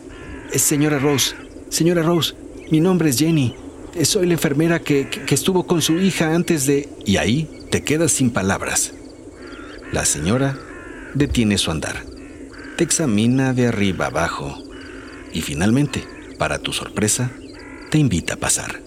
Es 0.51 0.63
señora 0.63 0.97
Rose. 0.97 1.35
Señora 1.69 2.01
Rose, 2.01 2.33
mi 2.71 2.79
nombre 2.79 3.09
es 3.09 3.19
Jenny. 3.19 3.53
Soy 4.01 4.25
la 4.25 4.33
enfermera 4.33 4.79
que, 4.79 5.07
que 5.07 5.35
estuvo 5.35 5.67
con 5.67 5.83
su 5.83 5.99
hija 5.99 6.33
antes 6.33 6.65
de... 6.65 6.89
Y 7.05 7.17
ahí 7.17 7.47
te 7.69 7.83
quedas 7.83 8.11
sin 8.11 8.31
palabras. 8.31 8.93
La 9.95 10.03
señora 10.03 10.57
detiene 11.13 11.57
su 11.57 11.71
andar, 11.71 12.03
te 12.75 12.83
examina 12.83 13.53
de 13.53 13.67
arriba 13.67 14.07
abajo 14.07 14.53
y 15.31 15.39
finalmente, 15.39 16.03
para 16.37 16.59
tu 16.59 16.73
sorpresa, 16.73 17.31
te 17.91 17.97
invita 17.97 18.33
a 18.33 18.37
pasar. 18.37 18.81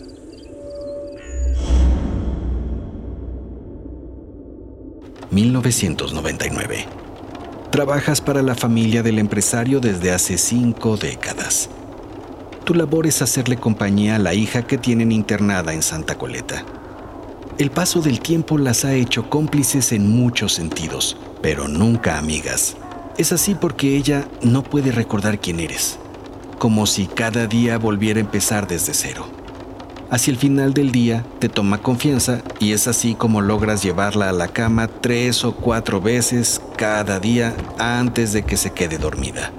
...1999... 5.32 6.84
Trabajas 7.70 8.20
para 8.20 8.42
la 8.42 8.54
familia 8.54 9.02
del 9.02 9.18
empresario 9.18 9.80
desde 9.80 10.12
hace 10.12 10.36
cinco 10.36 10.98
décadas. 10.98 11.70
Tu 12.64 12.74
labor 12.74 13.06
es 13.06 13.22
hacerle 13.22 13.56
compañía 13.56 14.16
a 14.16 14.18
la 14.18 14.34
hija 14.34 14.66
que 14.66 14.76
tienen 14.76 15.10
internada 15.10 15.72
en 15.72 15.80
Santa 15.80 16.18
Coleta. 16.18 16.66
El 17.58 17.72
paso 17.72 18.00
del 18.00 18.20
tiempo 18.20 18.56
las 18.56 18.84
ha 18.84 18.94
hecho 18.94 19.28
cómplices 19.28 19.90
en 19.90 20.08
muchos 20.08 20.52
sentidos, 20.52 21.16
pero 21.42 21.66
nunca 21.66 22.16
amigas. 22.16 22.76
Es 23.16 23.32
así 23.32 23.56
porque 23.56 23.96
ella 23.96 24.28
no 24.42 24.62
puede 24.62 24.92
recordar 24.92 25.40
quién 25.40 25.58
eres, 25.58 25.98
como 26.60 26.86
si 26.86 27.08
cada 27.08 27.48
día 27.48 27.76
volviera 27.76 28.18
a 28.18 28.20
empezar 28.20 28.68
desde 28.68 28.94
cero. 28.94 29.26
Hacia 30.08 30.30
el 30.30 30.36
final 30.36 30.72
del 30.72 30.92
día 30.92 31.26
te 31.40 31.48
toma 31.48 31.82
confianza 31.82 32.42
y 32.60 32.74
es 32.74 32.86
así 32.86 33.16
como 33.16 33.40
logras 33.40 33.82
llevarla 33.82 34.28
a 34.28 34.32
la 34.32 34.46
cama 34.46 34.86
tres 34.86 35.44
o 35.44 35.56
cuatro 35.56 36.00
veces 36.00 36.62
cada 36.76 37.18
día 37.18 37.56
antes 37.76 38.32
de 38.32 38.44
que 38.44 38.56
se 38.56 38.70
quede 38.70 38.98
dormida. 38.98 39.50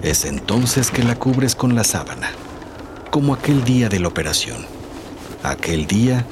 Es 0.00 0.24
entonces 0.24 0.90
que 0.90 1.02
la 1.02 1.16
cubres 1.16 1.54
con 1.54 1.74
la 1.74 1.84
sábana, 1.84 2.30
como 3.10 3.34
aquel 3.34 3.62
día 3.62 3.90
de 3.90 4.00
la 4.00 4.08
operación, 4.08 4.64
aquel 5.42 5.86
día 5.86 6.24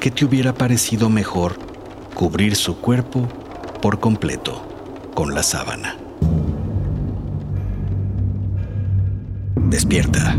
que 0.00 0.10
te 0.10 0.24
hubiera 0.24 0.54
parecido 0.54 1.08
mejor 1.08 1.58
cubrir 2.14 2.56
su 2.56 2.78
cuerpo 2.78 3.28
por 3.80 4.00
completo 4.00 4.66
con 5.14 5.34
la 5.34 5.42
sábana. 5.42 5.96
Despierta. 9.68 10.38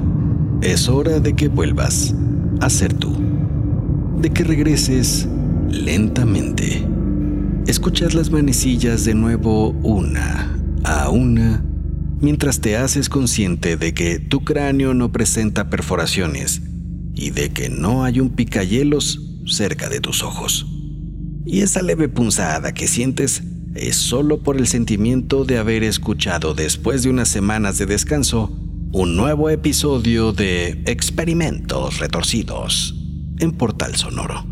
Es 0.62 0.90
hora 0.90 1.20
de 1.20 1.36
que 1.36 1.48
vuelvas 1.48 2.14
a 2.62 2.70
ser 2.70 2.94
tú. 2.94 3.16
De 4.18 4.30
que 4.32 4.44
regreses 4.44 5.28
lentamente. 5.70 6.86
Escuchas 7.68 8.14
las 8.14 8.32
manecillas 8.32 9.06
de 9.06 9.14
nuevo 9.14 9.70
una 9.84 10.58
a 10.84 11.10
una 11.10 11.64
mientras 12.20 12.60
te 12.60 12.76
haces 12.76 13.10
consciente 13.10 13.78
de 13.78 13.94
que 13.94 14.20
tu 14.20 14.44
cráneo 14.44 14.94
no 14.94 15.12
presenta 15.12 15.70
perforaciones 15.70 16.62
y 17.16 17.30
de 17.30 17.52
que 17.52 17.70
no 17.70 18.04
hay 18.04 18.20
un 18.20 18.30
picayelos 18.30 19.29
cerca 19.50 19.90
de 19.90 20.00
tus 20.00 20.24
ojos. 20.24 20.66
Y 21.46 21.62
esa 21.62 21.82
leve 21.82 22.10
punzada 22.10 22.74
que 22.74 22.88
sientes 22.88 23.44
es 23.76 23.96
solo 23.96 24.42
por 24.44 24.58
el 24.58 24.68
sentimiento 24.68 25.46
de 25.46 25.58
haber 25.58 25.84
escuchado 25.84 26.54
después 26.54 27.04
de 27.04 27.10
unas 27.10 27.30
semanas 27.30 27.78
de 27.78 27.86
descanso 27.86 28.56
un 28.92 29.16
nuevo 29.16 29.50
episodio 29.50 30.32
de 30.32 30.82
Experimentos 30.86 32.00
Retorcidos 32.00 32.96
en 33.40 33.52
Portal 33.52 33.96
Sonoro. 33.96 34.46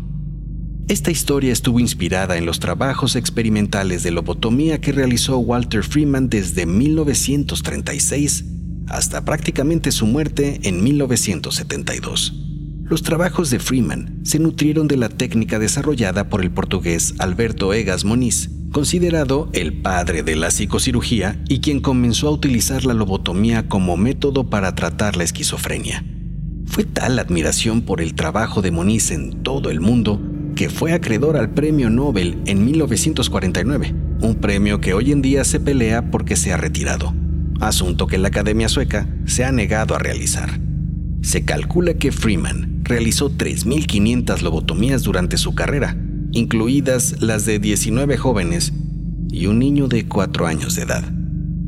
Esta 0.88 1.10
historia 1.10 1.52
estuvo 1.52 1.80
inspirada 1.80 2.38
en 2.38 2.46
los 2.46 2.60
trabajos 2.60 3.16
experimentales 3.16 4.02
de 4.04 4.10
lobotomía 4.10 4.80
que 4.80 4.92
realizó 4.92 5.38
Walter 5.38 5.82
Freeman 5.82 6.30
desde 6.30 6.64
1936 6.66 8.44
hasta 8.86 9.24
prácticamente 9.24 9.92
su 9.92 10.06
muerte 10.06 10.60
en 10.62 10.82
1972. 10.82 12.47
Los 12.88 13.02
trabajos 13.02 13.50
de 13.50 13.58
Freeman 13.58 14.20
se 14.22 14.38
nutrieron 14.38 14.88
de 14.88 14.96
la 14.96 15.10
técnica 15.10 15.58
desarrollada 15.58 16.30
por 16.30 16.42
el 16.42 16.50
portugués 16.50 17.14
Alberto 17.18 17.74
Egas 17.74 18.06
Moniz, 18.06 18.48
considerado 18.72 19.50
el 19.52 19.74
padre 19.82 20.22
de 20.22 20.36
la 20.36 20.50
psicocirugía 20.50 21.38
y 21.50 21.60
quien 21.60 21.80
comenzó 21.80 22.28
a 22.28 22.30
utilizar 22.30 22.86
la 22.86 22.94
lobotomía 22.94 23.68
como 23.68 23.98
método 23.98 24.48
para 24.48 24.74
tratar 24.74 25.18
la 25.18 25.24
esquizofrenia. 25.24 26.02
Fue 26.64 26.84
tal 26.84 27.16
la 27.16 27.22
admiración 27.22 27.82
por 27.82 28.00
el 28.00 28.14
trabajo 28.14 28.62
de 28.62 28.70
Moniz 28.70 29.10
en 29.10 29.42
todo 29.42 29.68
el 29.68 29.80
mundo 29.80 30.18
que 30.56 30.70
fue 30.70 30.94
acreedor 30.94 31.36
al 31.36 31.50
Premio 31.50 31.90
Nobel 31.90 32.38
en 32.46 32.64
1949, 32.64 33.94
un 34.22 34.34
premio 34.36 34.80
que 34.80 34.94
hoy 34.94 35.12
en 35.12 35.20
día 35.20 35.44
se 35.44 35.60
pelea 35.60 36.10
porque 36.10 36.36
se 36.36 36.54
ha 36.54 36.56
retirado, 36.56 37.14
asunto 37.60 38.06
que 38.06 38.16
la 38.16 38.28
Academia 38.28 38.70
Sueca 38.70 39.06
se 39.26 39.44
ha 39.44 39.52
negado 39.52 39.94
a 39.94 39.98
realizar. 39.98 40.67
Se 41.28 41.44
calcula 41.44 41.92
que 41.92 42.10
Freeman 42.10 42.80
realizó 42.84 43.30
3.500 43.30 44.40
lobotomías 44.40 45.02
durante 45.02 45.36
su 45.36 45.54
carrera, 45.54 45.94
incluidas 46.32 47.20
las 47.20 47.44
de 47.44 47.58
19 47.58 48.16
jóvenes 48.16 48.72
y 49.30 49.44
un 49.44 49.58
niño 49.58 49.88
de 49.88 50.08
4 50.08 50.46
años 50.46 50.74
de 50.74 50.84
edad. 50.84 51.04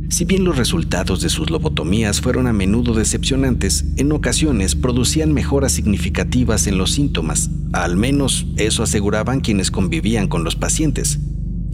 Si 0.09 0.25
bien 0.25 0.45
los 0.45 0.57
resultados 0.57 1.21
de 1.21 1.29
sus 1.29 1.51
lobotomías 1.51 2.23
fueron 2.23 2.47
a 2.47 2.55
menudo 2.55 2.95
decepcionantes, 2.95 3.85
en 3.99 4.13
ocasiones 4.13 4.77
producían 4.77 5.35
mejoras 5.35 5.73
significativas 5.73 6.67
en 6.67 6.79
los 6.79 6.93
síntomas, 6.93 7.51
al 7.75 7.99
menos 7.99 8.47
eso 8.57 8.83
aseguraban 8.83 9.41
quienes 9.41 9.71
convivían 9.71 10.27
con 10.27 10.43
los 10.43 10.57
pacientes. 10.57 11.21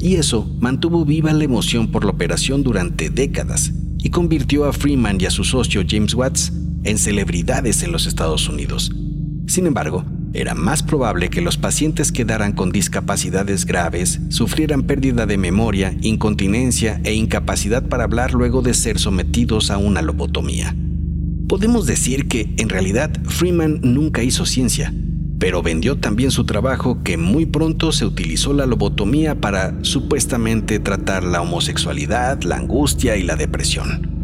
Y 0.00 0.16
eso 0.16 0.52
mantuvo 0.58 1.04
viva 1.04 1.32
la 1.32 1.44
emoción 1.44 1.92
por 1.92 2.04
la 2.04 2.10
operación 2.10 2.64
durante 2.64 3.10
décadas 3.10 3.72
y 3.98 4.10
convirtió 4.10 4.64
a 4.64 4.72
Freeman 4.72 5.20
y 5.20 5.26
a 5.26 5.30
su 5.30 5.44
socio 5.44 5.84
James 5.88 6.12
Watts 6.14 6.52
en 6.84 6.98
celebridades 6.98 7.82
en 7.82 7.92
los 7.92 8.06
Estados 8.06 8.48
Unidos. 8.48 8.92
Sin 9.46 9.66
embargo, 9.66 10.04
era 10.32 10.54
más 10.54 10.82
probable 10.82 11.30
que 11.30 11.40
los 11.40 11.56
pacientes 11.56 12.12
quedaran 12.12 12.52
con 12.52 12.70
discapacidades 12.70 13.64
graves, 13.64 14.20
sufrieran 14.28 14.82
pérdida 14.82 15.24
de 15.24 15.38
memoria, 15.38 15.96
incontinencia 16.02 17.00
e 17.04 17.14
incapacidad 17.14 17.88
para 17.88 18.04
hablar 18.04 18.34
luego 18.34 18.60
de 18.60 18.74
ser 18.74 18.98
sometidos 18.98 19.70
a 19.70 19.78
una 19.78 20.02
lobotomía. 20.02 20.76
Podemos 21.48 21.86
decir 21.86 22.28
que, 22.28 22.54
en 22.58 22.68
realidad, 22.68 23.10
Freeman 23.24 23.80
nunca 23.82 24.22
hizo 24.22 24.44
ciencia, 24.44 24.92
pero 25.38 25.62
vendió 25.62 25.96
también 25.96 26.30
su 26.30 26.44
trabajo 26.44 27.02
que 27.02 27.16
muy 27.16 27.46
pronto 27.46 27.92
se 27.92 28.04
utilizó 28.04 28.52
la 28.52 28.66
lobotomía 28.66 29.40
para 29.40 29.74
supuestamente 29.82 30.80
tratar 30.80 31.22
la 31.22 31.40
homosexualidad, 31.40 32.42
la 32.42 32.56
angustia 32.56 33.16
y 33.16 33.22
la 33.22 33.36
depresión. 33.36 34.15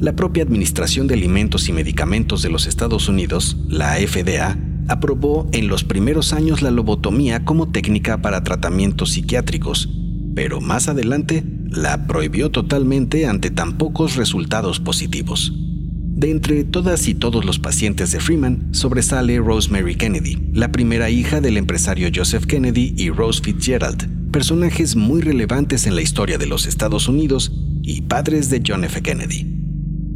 La 0.00 0.16
propia 0.16 0.42
Administración 0.42 1.08
de 1.08 1.14
Alimentos 1.14 1.68
y 1.68 1.74
Medicamentos 1.74 2.40
de 2.40 2.48
los 2.48 2.66
Estados 2.66 3.10
Unidos, 3.10 3.58
la 3.68 3.96
FDA, 3.96 4.56
aprobó 4.88 5.46
en 5.52 5.68
los 5.68 5.84
primeros 5.84 6.32
años 6.32 6.62
la 6.62 6.70
lobotomía 6.70 7.44
como 7.44 7.70
técnica 7.70 8.22
para 8.22 8.42
tratamientos 8.42 9.10
psiquiátricos, 9.10 9.90
pero 10.34 10.62
más 10.62 10.88
adelante 10.88 11.44
la 11.66 12.06
prohibió 12.06 12.50
totalmente 12.50 13.26
ante 13.26 13.50
tan 13.50 13.76
pocos 13.76 14.16
resultados 14.16 14.80
positivos. 14.80 15.52
De 15.52 16.30
entre 16.30 16.64
todas 16.64 17.06
y 17.06 17.14
todos 17.14 17.44
los 17.44 17.58
pacientes 17.58 18.10
de 18.10 18.20
Freeman, 18.20 18.70
sobresale 18.72 19.38
Rosemary 19.38 19.96
Kennedy, 19.96 20.38
la 20.54 20.72
primera 20.72 21.10
hija 21.10 21.42
del 21.42 21.58
empresario 21.58 22.08
Joseph 22.12 22.46
Kennedy 22.46 22.94
y 22.96 23.10
Rose 23.10 23.42
Fitzgerald, 23.42 24.30
personajes 24.30 24.96
muy 24.96 25.20
relevantes 25.20 25.86
en 25.86 25.94
la 25.94 26.00
historia 26.00 26.38
de 26.38 26.46
los 26.46 26.64
Estados 26.64 27.06
Unidos 27.06 27.52
y 27.82 28.00
padres 28.00 28.48
de 28.48 28.62
John 28.66 28.84
F. 28.84 29.02
Kennedy. 29.02 29.59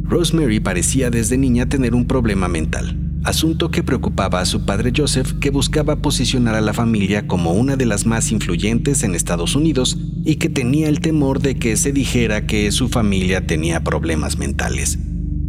Rosemary 0.07 0.59
parecía 0.59 1.09
desde 1.09 1.37
niña 1.37 1.67
tener 1.67 1.95
un 1.95 2.05
problema 2.05 2.47
mental, 2.47 2.95
asunto 3.23 3.71
que 3.71 3.81
preocupaba 3.81 4.39
a 4.39 4.45
su 4.45 4.63
padre 4.63 4.93
Joseph, 4.95 5.33
que 5.39 5.49
buscaba 5.49 5.95
posicionar 5.95 6.53
a 6.53 6.61
la 6.61 6.73
familia 6.73 7.25
como 7.25 7.53
una 7.53 7.75
de 7.75 7.87
las 7.87 8.05
más 8.05 8.31
influyentes 8.31 9.01
en 9.01 9.15
Estados 9.15 9.55
Unidos 9.55 9.97
y 10.23 10.35
que 10.35 10.47
tenía 10.47 10.89
el 10.89 10.99
temor 10.99 11.41
de 11.41 11.55
que 11.55 11.75
se 11.75 11.91
dijera 11.91 12.45
que 12.45 12.71
su 12.71 12.87
familia 12.87 13.47
tenía 13.47 13.83
problemas 13.83 14.37
mentales. 14.37 14.99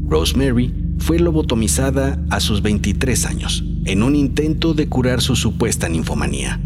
Rosemary 0.08 0.72
fue 0.98 1.18
lobotomizada 1.18 2.24
a 2.30 2.40
sus 2.40 2.62
23 2.62 3.26
años, 3.26 3.62
en 3.84 4.02
un 4.02 4.16
intento 4.16 4.72
de 4.72 4.88
curar 4.88 5.20
su 5.20 5.36
supuesta 5.36 5.90
ninfomanía. 5.90 6.62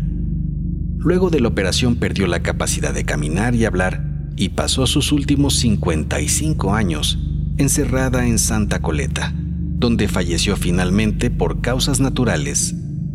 Luego 0.99 1.29
de 1.29 1.41
la 1.41 1.49
operación 1.49 1.97
perdió 1.97 2.29
la 2.29 2.41
capacidad 2.41 2.95
de 2.95 3.05
caminar 3.05 3.57
y 3.57 3.65
hablar 3.65 4.07
y 4.37 4.51
pasó 4.51 4.87
sus 4.87 5.11
últimos 5.11 5.59
55 5.59 6.73
años 6.73 7.19
encerrada 7.61 8.27
en 8.27 8.39
Santa 8.39 8.81
Coleta, 8.81 9.33
donde 9.35 10.09
falleció 10.09 10.57
finalmente 10.57 11.31
por 11.31 11.61
causas 11.61 12.01
naturales 12.01 12.75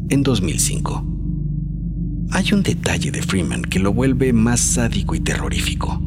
en 0.10 0.24
2005. 0.24 1.04
Hay 2.32 2.54
un 2.54 2.62
detalle 2.64 3.12
de 3.12 3.22
Freeman 3.22 3.64
que 3.64 3.80
lo 3.80 3.92
vuelve 3.92 4.34
más 4.34 4.60
sádico 4.60 5.16
y 5.16 5.20
terrorífico. 5.20 6.02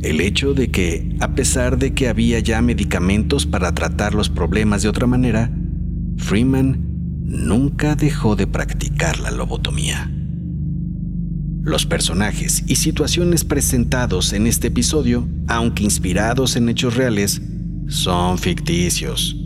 El 0.00 0.20
hecho 0.20 0.54
de 0.54 0.70
que, 0.70 1.16
a 1.20 1.34
pesar 1.34 1.78
de 1.78 1.94
que 1.94 2.08
había 2.08 2.38
ya 2.40 2.60
medicamentos 2.62 3.46
para 3.46 3.74
tratar 3.74 4.14
los 4.14 4.28
problemas 4.28 4.82
de 4.82 4.88
otra 4.88 5.06
manera, 5.06 5.50
Freeman 6.16 6.80
nunca 7.22 7.96
dejó 7.96 8.36
de 8.36 8.46
practicar 8.46 9.20
la 9.20 9.30
lobotomía. 9.30 10.10
Los 11.62 11.86
personajes 11.86 12.64
y 12.66 12.76
situaciones 12.76 13.44
presentados 13.44 14.32
en 14.34 14.46
este 14.46 14.68
episodio, 14.68 15.26
aunque 15.48 15.84
inspirados 15.84 16.56
en 16.56 16.68
hechos 16.68 16.94
reales, 16.94 17.40
son 17.88 18.38
ficticios. 18.38 19.36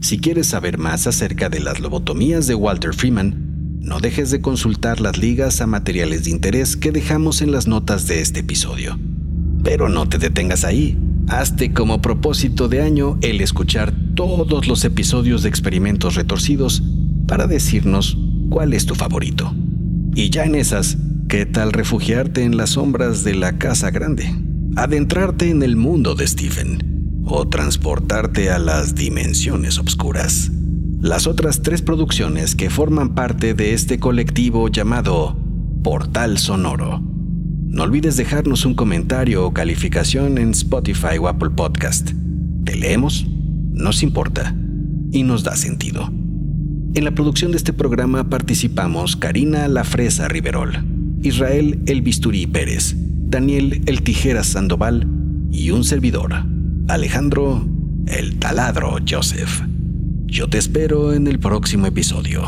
Si 0.00 0.18
quieres 0.18 0.48
saber 0.48 0.78
más 0.78 1.06
acerca 1.06 1.48
de 1.48 1.60
las 1.60 1.80
lobotomías 1.80 2.46
de 2.46 2.54
Walter 2.54 2.94
Freeman, 2.94 3.78
no 3.80 4.00
dejes 4.00 4.30
de 4.30 4.40
consultar 4.40 5.00
las 5.00 5.18
ligas 5.18 5.60
a 5.60 5.66
materiales 5.66 6.24
de 6.24 6.30
interés 6.30 6.76
que 6.76 6.92
dejamos 6.92 7.42
en 7.42 7.52
las 7.52 7.66
notas 7.66 8.06
de 8.06 8.20
este 8.20 8.40
episodio. 8.40 8.98
Pero 9.64 9.88
no 9.88 10.08
te 10.08 10.18
detengas 10.18 10.64
ahí. 10.64 10.98
Hazte 11.28 11.72
como 11.72 12.02
propósito 12.02 12.68
de 12.68 12.82
año 12.82 13.18
el 13.22 13.40
escuchar 13.40 13.92
todos 14.14 14.66
los 14.66 14.84
episodios 14.84 15.42
de 15.42 15.48
experimentos 15.48 16.14
retorcidos 16.14 16.82
para 17.26 17.46
decirnos 17.46 18.18
cuál 18.50 18.74
es 18.74 18.86
tu 18.86 18.94
favorito. 18.94 19.54
Y 20.14 20.30
ya 20.30 20.44
en 20.44 20.54
esas, 20.54 20.98
¿qué 21.28 21.46
tal 21.46 21.72
refugiarte 21.72 22.44
en 22.44 22.56
las 22.56 22.70
sombras 22.70 23.24
de 23.24 23.34
la 23.34 23.58
casa 23.58 23.90
grande? 23.90 24.32
adentrarte 24.74 25.50
en 25.50 25.62
el 25.62 25.76
mundo 25.76 26.14
de 26.14 26.26
Stephen 26.26 26.91
o 27.24 27.48
transportarte 27.48 28.50
a 28.50 28.58
las 28.58 28.94
dimensiones 28.94 29.78
oscuras. 29.78 30.50
Las 31.00 31.26
otras 31.26 31.62
tres 31.62 31.82
producciones 31.82 32.54
que 32.54 32.70
forman 32.70 33.14
parte 33.14 33.54
de 33.54 33.74
este 33.74 33.98
colectivo 33.98 34.68
llamado 34.68 35.36
Portal 35.82 36.38
Sonoro. 36.38 37.02
No 37.72 37.82
olvides 37.82 38.16
dejarnos 38.16 38.64
un 38.66 38.74
comentario 38.74 39.46
o 39.46 39.52
calificación 39.52 40.38
en 40.38 40.50
Spotify 40.50 41.18
o 41.20 41.26
Apple 41.26 41.50
Podcast. 41.50 42.10
Te 42.64 42.76
leemos, 42.76 43.26
nos 43.72 44.02
importa 44.02 44.54
y 45.10 45.22
nos 45.22 45.42
da 45.42 45.56
sentido. 45.56 46.08
En 46.94 47.04
la 47.04 47.12
producción 47.12 47.50
de 47.50 47.56
este 47.56 47.72
programa 47.72 48.28
participamos 48.28 49.16
Karina 49.16 49.66
La 49.66 49.84
Fresa 49.84 50.28
Riverol, 50.28 50.84
Israel 51.22 51.82
El 51.86 52.02
Bisturí 52.02 52.46
Pérez, 52.46 52.94
Daniel 52.96 53.82
El 53.86 54.02
Tijeras 54.02 54.48
Sandoval 54.48 55.08
y 55.50 55.70
un 55.70 55.84
servidor, 55.84 56.44
Alejandro 56.88 57.64
El 58.06 58.38
Taladro 58.38 58.96
Joseph. 59.08 59.62
Yo 60.26 60.48
te 60.48 60.58
espero 60.58 61.12
en 61.12 61.26
el 61.26 61.38
próximo 61.38 61.86
episodio, 61.86 62.42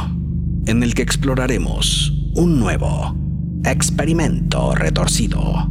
en 0.67 0.83
el 0.83 0.95
que 0.95 1.03
exploraremos 1.03 2.13
un 2.35 2.59
nuevo 2.59 3.17
experimento 3.65 4.75
retorcido. 4.75 5.71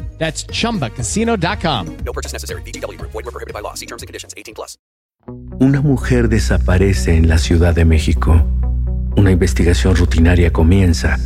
That's 0.21 0.45
chumbacasino.com. 0.45 1.97
No 2.05 2.13
purchase 2.13 2.31
necessary. 2.31 2.61
BGW. 2.61 3.01
Void 3.01 3.25
were 3.25 3.31
prohibited 3.31 3.55
by 3.55 3.61
law. 3.61 3.73
See 3.73 3.87
terms 3.87 4.03
and 4.03 4.07
conditions. 4.07 4.35
18 4.37 4.53
plus. 4.53 4.77
Una 5.59 5.81
mujer 5.81 6.29
desaparece 6.29 7.15
en 7.15 7.27
la 7.27 7.39
Ciudad 7.39 7.73
de 7.73 7.85
México. 7.85 8.45
Una 9.17 9.31
investigación 9.31 9.95
rutinaria 9.95 10.53
comienza 10.53 11.17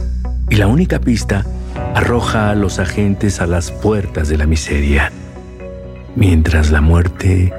y 0.49 0.55
la 0.55 0.67
única 0.67 0.99
pista 0.99 1.45
arroja 1.93 2.51
a 2.51 2.55
los 2.55 2.79
agentes 2.79 3.41
a 3.41 3.47
las 3.47 3.71
puertas 3.71 4.29
de 4.29 4.37
la 4.37 4.45
miseria, 4.45 5.11
mientras 6.15 6.71
la 6.71 6.81
muerte 6.81 7.53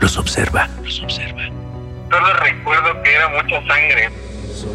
los 0.00 0.16
observa. 0.18 0.68
Los 0.84 1.02
observa. 1.02 1.48
Solo 2.10 2.32
recuerdo 2.42 3.02
que 3.02 3.12
era 3.12 3.28
mucha 3.28 3.66
sangre. 3.66 4.10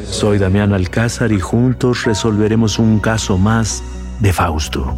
Soy 0.06 0.38
Damián 0.39 0.74
Alcázar 0.74 1.32
y 1.32 1.39
juntos 1.39 2.04
resolveremos 2.04 2.80
un 2.80 3.00
caso 3.00 3.38
más 3.38 3.82
de 4.20 4.34
Fausto. 4.34 4.98